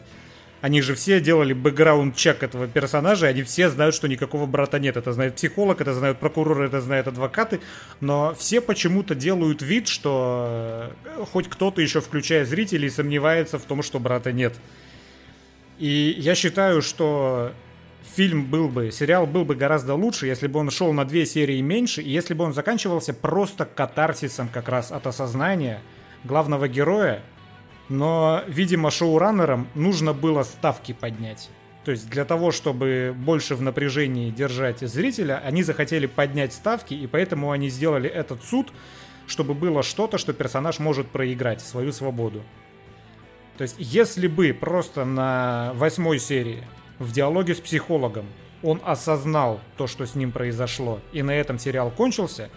[0.60, 4.96] они же все делали бэкграунд-чек этого персонажа, они все знают, что никакого брата нет.
[4.96, 7.60] Это знает психолог, это знают прокуроры, это знают адвокаты,
[8.00, 13.82] но все почему-то делают вид, что э, хоть кто-то еще, включая зрителей, сомневается в том,
[13.82, 14.54] что брата нет.
[15.78, 17.52] И я считаю, что
[18.14, 21.60] фильм был бы, сериал был бы гораздо лучше, если бы он шел на две серии
[21.60, 25.80] меньше, и если бы он заканчивался просто катарсисом как раз от осознания
[26.24, 27.22] главного героя,
[27.88, 31.50] но, видимо, шоураннерам нужно было ставки поднять.
[31.84, 37.06] То есть для того, чтобы больше в напряжении держать зрителя, они захотели поднять ставки, и
[37.06, 38.72] поэтому они сделали этот суд,
[39.28, 42.42] чтобы было что-то, что персонаж может проиграть, свою свободу.
[43.56, 46.64] То есть если бы просто на восьмой серии
[46.98, 48.26] в диалоге с психологом
[48.62, 52.50] он осознал то, что с ним произошло, и на этом сериал кончился,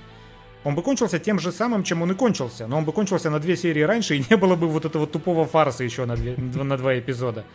[0.63, 3.39] он бы кончился тем же самым, чем он и кончился, но он бы кончился на
[3.39, 6.77] две серии раньше, и не было бы вот этого тупого фарса еще на, две, на
[6.77, 7.45] два эпизода.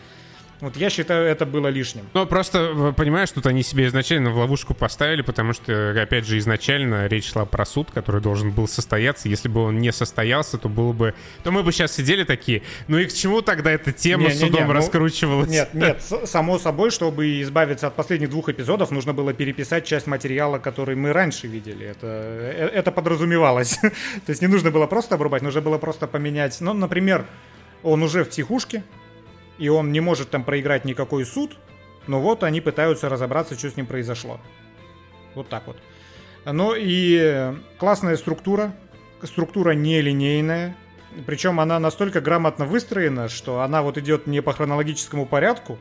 [0.60, 2.06] Вот я считаю, это было лишним.
[2.14, 7.06] Ну, просто, понимаешь, тут они себе изначально в ловушку поставили, потому что, опять же, изначально
[7.06, 9.28] речь шла про суд, который должен был состояться.
[9.28, 11.14] Если бы он не состоялся, то было бы...
[11.42, 14.40] То мы бы сейчас сидели такие, ну и к чему тогда эта тема не, с
[14.40, 15.48] судом не, не, ну, раскручивалась?
[15.48, 20.58] Нет, нет, само собой, чтобы избавиться от последних двух эпизодов, нужно было переписать часть материала,
[20.58, 21.86] который мы раньше видели.
[21.86, 23.78] Это, э, это подразумевалось.
[23.80, 26.60] То есть не нужно было просто обрубать, нужно было просто поменять.
[26.60, 27.26] Ну, например,
[27.82, 28.82] он уже в психушке,
[29.58, 31.56] и он не может там проиграть никакой суд,
[32.06, 34.40] но вот они пытаются разобраться, что с ним произошло.
[35.34, 35.76] Вот так вот.
[36.44, 38.74] Ну и классная структура,
[39.22, 40.76] структура нелинейная,
[41.26, 45.78] причем она настолько грамотно выстроена, что она вот идет не по хронологическому порядку,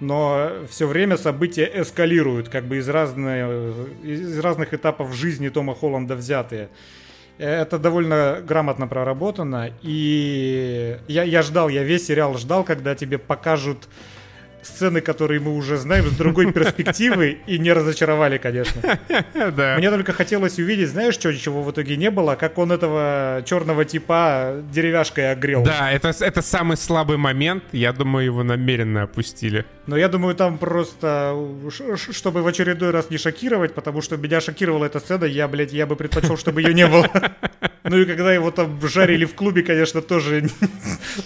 [0.00, 6.14] но все время события эскалируют, как бы из, разные, из разных этапов жизни Тома Холланда
[6.16, 6.68] взятые.
[7.38, 9.70] Это довольно грамотно проработано.
[9.82, 13.88] И я, я ждал, я весь сериал ждал, когда тебе покажут
[14.66, 18.80] сцены, которые мы уже знаем, с другой перспективы, и не разочаровали, конечно.
[19.34, 19.76] Да.
[19.78, 23.84] Мне только хотелось увидеть, знаешь, что, чего в итоге не было, как он этого черного
[23.84, 25.62] типа деревяшкой огрел.
[25.62, 29.64] Да, это, это самый слабый момент, я думаю, его намеренно опустили.
[29.86, 31.36] Но я думаю, там просто,
[32.12, 35.86] чтобы в очередной раз не шокировать, потому что меня шокировала эта сцена, я, блядь, я
[35.86, 37.08] бы предпочел, чтобы ее не было.
[37.86, 40.48] Ну и когда его там жарили в клубе, конечно, тоже...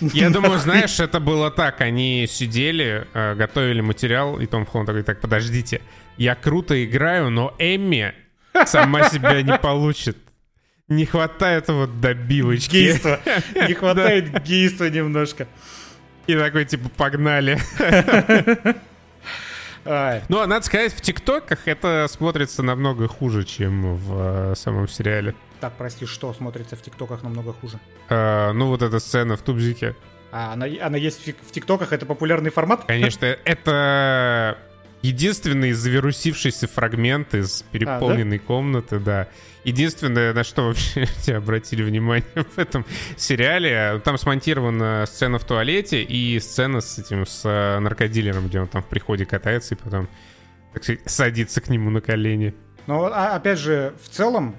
[0.00, 5.04] Я думаю, знаешь, это было так, они сидели, э, готовили материал, и Том Холланд такой,
[5.04, 5.82] так, подождите,
[6.16, 8.12] я круто играю, но Эмми
[8.66, 10.16] сама себя не получит.
[10.88, 12.72] Не хватает вот добивочки.
[12.72, 13.20] Гейства.
[13.68, 15.46] Не хватает гейства немножко.
[16.28, 17.58] И такой, типа, погнали.
[20.28, 25.34] Ну, надо сказать, в ТикТоках это смотрится намного хуже, чем в э, самом сериале.
[25.60, 27.78] Так, прости, что смотрится в ТикТоках намного хуже?
[28.10, 29.96] Э, ну, вот эта сцена в Тубзике.
[30.30, 32.84] А она, она есть в ТикТоках, это популярный формат?
[32.84, 34.58] Конечно, это
[35.02, 38.46] единственный завирусившийся фрагмент из переполненной а, да?
[38.46, 39.28] комнаты, да.
[39.64, 42.84] Единственное, на что вообще обратили внимание в этом
[43.16, 48.68] сериале, там смонтирована сцена в туалете и сцена с этим, с э, наркодилером, где он
[48.68, 50.08] там в приходе катается и потом,
[50.72, 52.54] так сказать, садится к нему на колени.
[52.86, 54.56] Ну, а, опять же, в целом,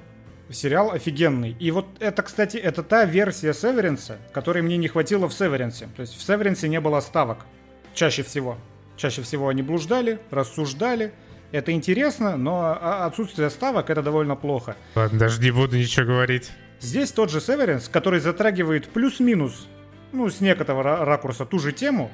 [0.51, 1.55] Сериал офигенный.
[1.59, 5.87] И вот это, кстати, это та версия Северенса, которой мне не хватило в Северенсе.
[5.95, 7.45] То есть в Северенсе не было ставок.
[7.93, 8.57] Чаще всего.
[8.99, 11.13] Чаще всего они блуждали, рассуждали.
[11.53, 14.76] Это интересно, но отсутствие ставок это довольно плохо.
[14.93, 16.51] Ладно, даже не буду ничего говорить.
[16.81, 19.67] Здесь тот же Северенс, который затрагивает плюс-минус
[20.11, 22.11] ну, с некоторого ракурса ту же тему,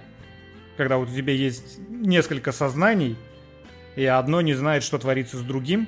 [0.77, 3.17] когда вот у тебя есть несколько сознаний,
[3.95, 5.87] и одно не знает, что творится с другим.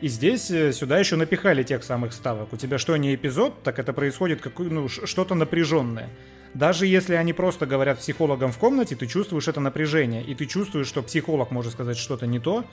[0.00, 2.52] И здесь э, сюда еще напихали тех самых ставок.
[2.52, 6.08] У тебя что не эпизод, так это происходит какой, ну, что-то напряженное.
[6.54, 10.88] Даже если они просто говорят психологам в комнате, ты чувствуешь это напряжение, и ты чувствуешь,
[10.88, 12.64] что психолог может сказать что-то не то,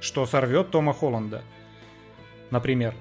[0.00, 1.42] что сорвет Тома Холланда.
[2.50, 2.94] Например.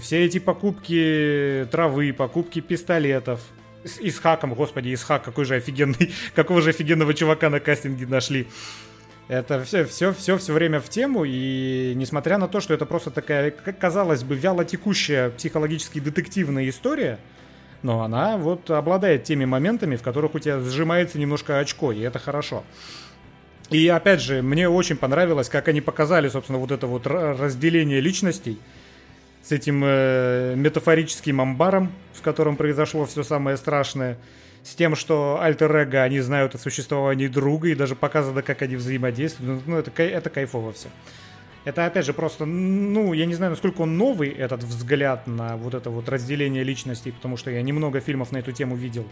[0.00, 3.40] Все эти покупки травы, покупки пистолетов,
[3.84, 8.48] с Исхаком, господи, Исхак, какой же офигенный, какого же офигенного чувака на кастинге нашли.
[9.28, 13.10] Это все, все, все, все время в тему, и несмотря на то, что это просто
[13.10, 17.18] такая, казалось бы, вяло текущая психологически детективная история,
[17.84, 22.18] но она вот обладает теми моментами, в которых у тебя сжимается немножко очко, и это
[22.18, 22.64] хорошо.
[23.68, 28.58] И опять же, мне очень понравилось, как они показали, собственно, вот это вот разделение личностей
[29.42, 34.16] с этим э, метафорическим амбаром, в котором произошло все самое страшное,
[34.62, 39.66] с тем, что альтер-эго, они знают о существовании друга, и даже показано, как они взаимодействуют.
[39.66, 40.88] Ну, это, это кайфово все.
[41.64, 45.72] Это, опять же, просто, ну, я не знаю, насколько он новый, этот взгляд на вот
[45.74, 49.06] это вот разделение личностей, потому что я немного фильмов на эту тему видел.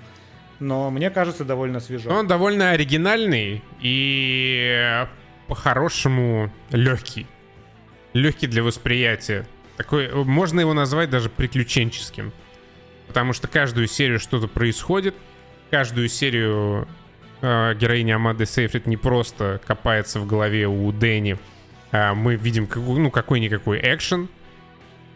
[0.60, 2.10] Но мне кажется, довольно свежо.
[2.10, 5.06] Он довольно оригинальный и
[5.48, 7.26] по-хорошему легкий.
[8.12, 9.46] Легкий для восприятия.
[9.76, 12.32] Такой, можно его назвать даже приключенческим.
[13.08, 15.14] Потому что каждую серию что-то происходит.
[15.70, 16.86] Каждую серию
[17.40, 21.38] э, героиня Амады Сейфрид не просто копается в голове у Дэнни.
[21.92, 24.28] А мы видим ну, какой-никакой экшен.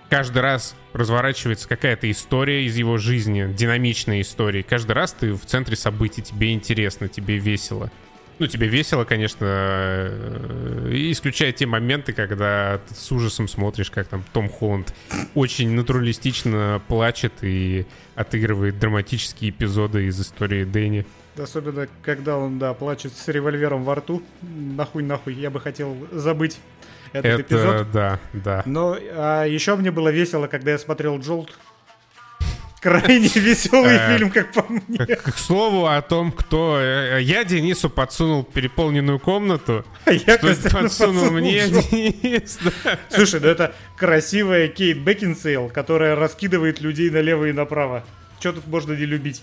[0.09, 4.63] Каждый раз разворачивается какая-то история из его жизни, динамичная история.
[4.63, 7.91] Каждый раз ты в центре событий, тебе интересно, тебе весело.
[8.39, 14.23] Ну, тебе весело, конечно, э, исключая те моменты, когда ты с ужасом смотришь, как там
[14.35, 14.93] Том Холланд
[15.35, 21.07] очень натуралистично плачет и отыгрывает драматические эпизоды из истории Дэнни.
[21.39, 24.23] Особенно, когда он, да, плачет с револьвером во рту.
[24.43, 26.59] Нахуй, нахуй, я бы хотел забыть
[27.13, 27.91] этот Это, эпизод.
[27.93, 28.63] да, да.
[28.67, 31.51] Но а еще мне было весело, когда я смотрел Джолт
[32.87, 34.99] крайне веселый э, фильм, как по мне.
[34.99, 36.79] К слову о том, кто...
[36.81, 39.85] Э, я Денису подсунул переполненную комнату.
[40.05, 42.59] А я подсунул мне Денис.
[43.09, 48.05] Слушай, ну это красивая Кейт Бекинсейл, которая раскидывает людей налево и направо.
[48.39, 49.43] Что тут можно не любить?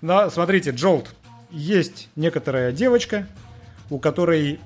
[0.00, 1.14] Но смотрите, Джолт.
[1.54, 3.26] Есть некоторая девочка,
[3.88, 4.58] у которой...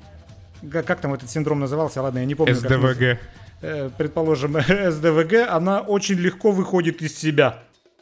[0.72, 2.02] Как там этот синдром назывался?
[2.02, 2.54] Ладно, я не помню.
[2.54, 3.20] СДВГ.
[3.60, 4.56] Э, предположим,
[4.90, 7.58] СДВГ, она очень легко выходит из себя.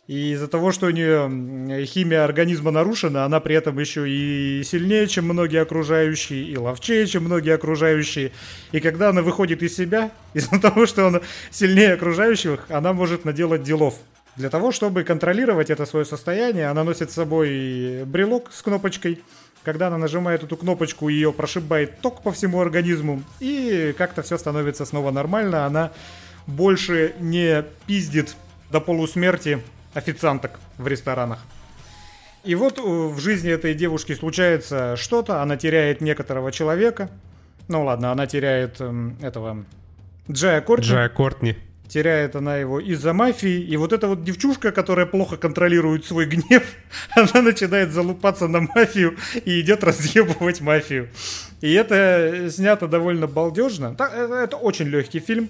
[0.06, 5.08] И из-за того, что у нее химия организма нарушена, она при этом еще и сильнее,
[5.08, 8.30] чем многие окружающие, и ловчее, чем многие окружающие.
[8.70, 13.64] И когда она выходит из себя, из-за того, что она сильнее окружающих, она может наделать
[13.64, 13.98] делов.
[14.36, 19.22] Для того, чтобы контролировать это свое состояние, она носит с собой брелок с кнопочкой.
[19.64, 24.84] Когда она нажимает эту кнопочку, ее прошибает ток по всему организму, и как-то все становится
[24.84, 25.64] снова нормально.
[25.64, 25.90] Она
[26.46, 28.36] больше не пиздит
[28.70, 29.62] до полусмерти
[29.94, 31.40] официанток в ресторанах.
[32.44, 37.10] И вот э, в жизни этой девушки случается что-то, она теряет некоторого человека.
[37.66, 39.64] Ну ладно, она теряет эм, этого
[40.30, 40.88] Джая Кортни.
[40.88, 41.56] Джая Кортни.
[41.88, 43.60] Теряет она его из-за мафии.
[43.60, 46.64] И вот эта вот девчушка, которая плохо контролирует свой гнев,
[47.14, 51.08] она начинает залупаться на мафию и идет разъебывать мафию.
[51.60, 53.94] И это снято довольно балдежно.
[53.98, 55.48] Это, это очень легкий фильм.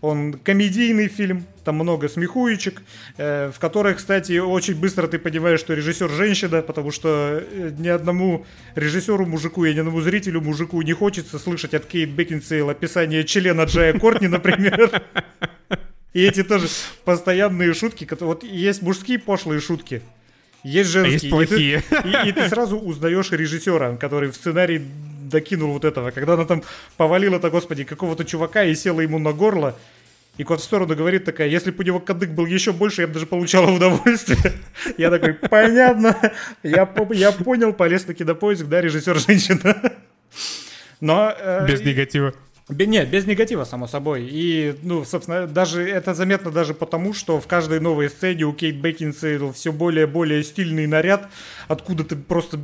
[0.00, 2.82] Он комедийный фильм, там много смехуечек,
[3.16, 7.88] э, в которых, кстати, очень быстро ты понимаешь, что режиссер женщина, потому что э, ни
[7.88, 13.24] одному режиссеру мужику и ни одному зрителю мужику не хочется слышать от Кейт Бекинсейл описание
[13.24, 15.02] члена Джая Кортни, например.
[16.12, 16.68] И эти тоже
[17.04, 18.08] постоянные шутки.
[18.20, 20.02] Вот есть мужские пошлые шутки,
[20.62, 21.12] есть женские.
[21.12, 21.78] А есть плохие.
[21.78, 24.82] И ты, и, и ты сразу узнаешь режиссера, который в сценарий
[25.28, 26.10] докинул вот этого.
[26.10, 26.62] Когда она там
[26.96, 29.76] повалила-то, господи, какого-то чувака и села ему на горло,
[30.38, 33.06] и кот в сторону говорит такая, если бы у него кадык был еще больше, я
[33.06, 34.52] бы даже получала удовольствие.
[34.98, 36.16] Я такой, понятно,
[36.62, 39.94] я, я понял, полез на кинопоиск, да, режиссер женщина.
[41.00, 41.34] Но...
[41.38, 42.34] Э, Без негатива.
[42.68, 44.26] Нет, без негатива, само собой.
[44.28, 48.76] И, ну, собственно, даже это заметно даже потому, что в каждой новой сцене у Кейт
[48.76, 51.28] Бекинсейл все более и более стильный наряд,
[51.68, 52.58] откуда ты просто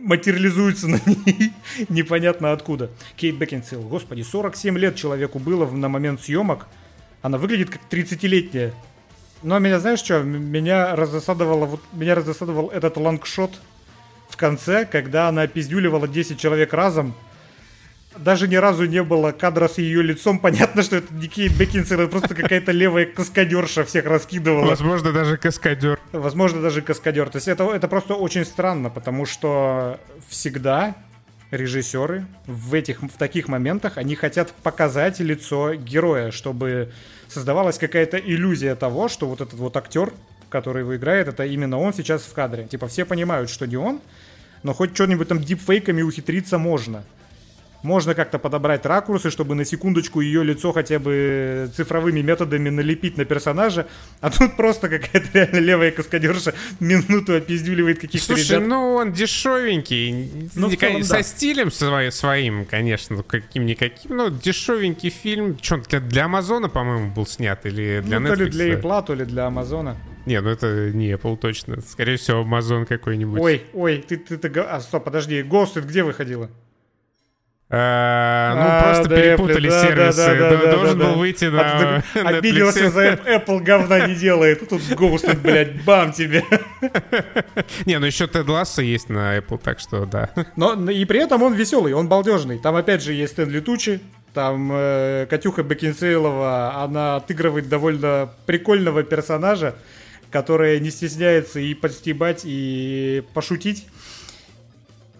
[0.00, 1.52] материализуется на ней
[1.88, 2.90] непонятно откуда.
[3.16, 6.66] Кейт Бекинсейл, господи, 47 лет человеку было на момент съемок,
[7.22, 8.72] она выглядит как 30-летняя.
[9.42, 13.60] Но меня, знаешь что, меня разосадовало, вот, меня разосадовал этот long shot
[14.28, 17.14] в конце, когда она пиздюливала 10 человек разом.
[18.16, 20.38] Даже ни разу не было кадра с ее лицом.
[20.40, 24.66] Понятно, что это не Кейт Бекинсейл, это просто какая-то левая каскадерша всех раскидывала.
[24.66, 26.00] Возможно, даже каскадер.
[26.12, 27.30] Возможно, даже каскадер.
[27.30, 30.94] То есть это, это просто очень странно, потому что всегда
[31.50, 36.92] режиссеры в этих в таких моментах они хотят показать лицо героя, чтобы
[37.28, 40.12] создавалась какая-то иллюзия того, что вот этот вот актер,
[40.48, 42.64] который его играет, это именно он сейчас в кадре.
[42.64, 44.00] Типа все понимают, что не он,
[44.62, 47.04] но хоть что-нибудь там дипфейками ухитриться можно.
[47.82, 53.24] Можно как-то подобрать ракурсы, чтобы на секундочку ее лицо хотя бы цифровыми методами налепить на
[53.24, 53.86] персонажа,
[54.20, 58.68] а тут просто какая-то реально левая каскадерша минуту опиздюливает каких-то Слушай, ребят.
[58.68, 61.22] ну он дешевенький, Ну, целом, со да.
[61.22, 65.56] стилем свои- своим, конечно, ну, каким-никаким, но дешевенький фильм.
[65.56, 68.50] Че, для, для Амазона, по-моему, был снят или для ну, то ли Netflix?
[68.50, 69.96] для Apple, то ли для Амазона.
[70.26, 71.80] Не, ну это не Apple точно.
[71.80, 73.40] Скорее всего, Amazon какой-нибудь.
[73.40, 76.50] Ой, ой, ты, ты, ты, а, стоп, подожди, Ghosted где выходила?
[77.72, 79.82] А, ну, А, просто да, перепутали Apple, да,
[80.12, 80.16] сервисы.
[80.16, 82.90] да, да, Д- да, Должен да, был выйти на ты так Обиделся Netflix.
[82.90, 84.68] за App- Apple говна не делает.
[84.68, 86.42] Тут Ghosted, блядь, бам тебе.
[87.86, 90.30] Не, ну еще Тед Лассо есть на Apple, так что да.
[90.56, 92.58] Но но и при этом он веселый, он балдежный.
[92.58, 94.00] Там опять же есть Стэнли Тучи,
[94.34, 99.76] там э, Катюха Бекинсейлова, она отыгрывает довольно прикольного персонажа,
[100.32, 103.86] которая не стесняется и подстебать, и пошутить.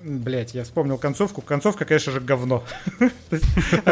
[0.02, 1.42] Блять, я вспомнил концовку.
[1.42, 2.64] Концовка, конечно же, говно.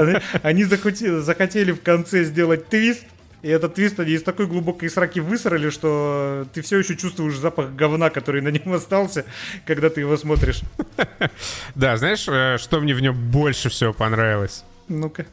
[0.42, 3.04] Они- захотели в конце сделать твист,
[3.42, 7.70] и этот твист они из такой глубокой сраки высрали, что ты все еще чувствуешь запах
[7.72, 9.24] говна, который на нем остался,
[9.66, 10.62] когда ты его смотришь.
[11.74, 14.64] Да, знаешь, э, что мне в нем больше всего понравилось?
[14.88, 15.26] Ну-ка.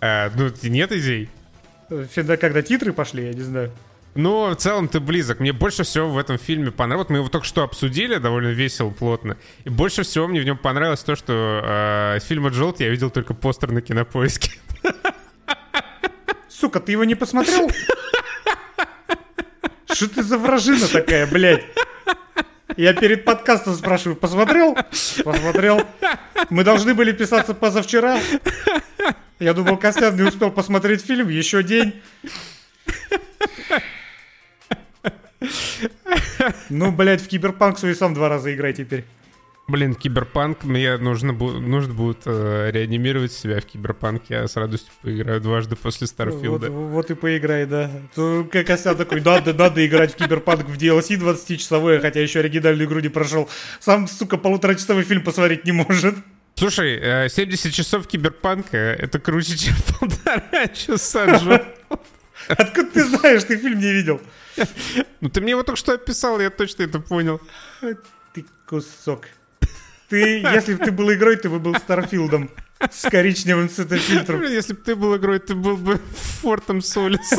[0.00, 1.28] Э, Ну, нет идей?
[2.10, 3.70] Всегда, когда титры пошли, я не знаю.
[4.16, 5.40] Ну, в целом ты близок.
[5.40, 7.10] Мне больше всего в этом фильме понравилось.
[7.10, 9.36] Мы его только что обсудили довольно весело, плотно.
[9.64, 13.34] И больше всего мне в нем понравилось то, что э, фильма Джолт я видел только
[13.34, 14.52] постер на кинопоиске.
[16.48, 17.70] Сука, ты его не посмотрел?
[19.92, 21.64] Что ты за вражина такая, блядь?
[22.76, 24.76] Я перед подкастом спрашиваю, посмотрел?
[25.24, 25.82] Посмотрел.
[26.50, 28.18] Мы должны были писаться позавчера.
[29.38, 31.94] Я думал, Костян не успел посмотреть фильм, еще день.
[36.70, 39.04] Ну, блядь, в Киберпанк свой сам два раза играй теперь.
[39.68, 44.22] Блин, киберпанк, мне нужно, бу- нужно будет э, реанимировать себя в киберпанк.
[44.28, 46.70] Я с радостью поиграю дважды после Вот, Старфилда.
[46.70, 47.90] вот и поиграй, да.
[48.14, 52.86] То, как Костян такой, надо, надо играть в Киберпанк в DLC 20-часовой, хотя еще оригинальную
[52.86, 53.48] игру не прошел.
[53.80, 56.14] Сам, сука, полуторачасовой фильм посмотреть не может.
[56.54, 61.66] Слушай, э, 70 часов киберпанка— это круче, чем полтора часа, Джо.
[62.48, 64.20] Откуда ты знаешь, ты фильм не видел?
[65.20, 67.40] Ну ты мне его только что описал, я точно это понял.
[68.32, 69.26] Ты кусок.
[70.08, 72.50] Ты, если бы ты был игрой, ты бы был Старфилдом.
[72.90, 74.40] С коричневым цветофильтром.
[74.40, 76.00] Блин, если бы ты был игрой, ты был бы
[76.40, 77.32] Фортом Солис.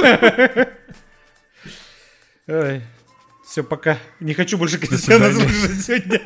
[3.46, 3.98] Все, пока.
[4.20, 5.50] Не хочу больше Костяна свидания.
[5.50, 6.22] слушать сегодня.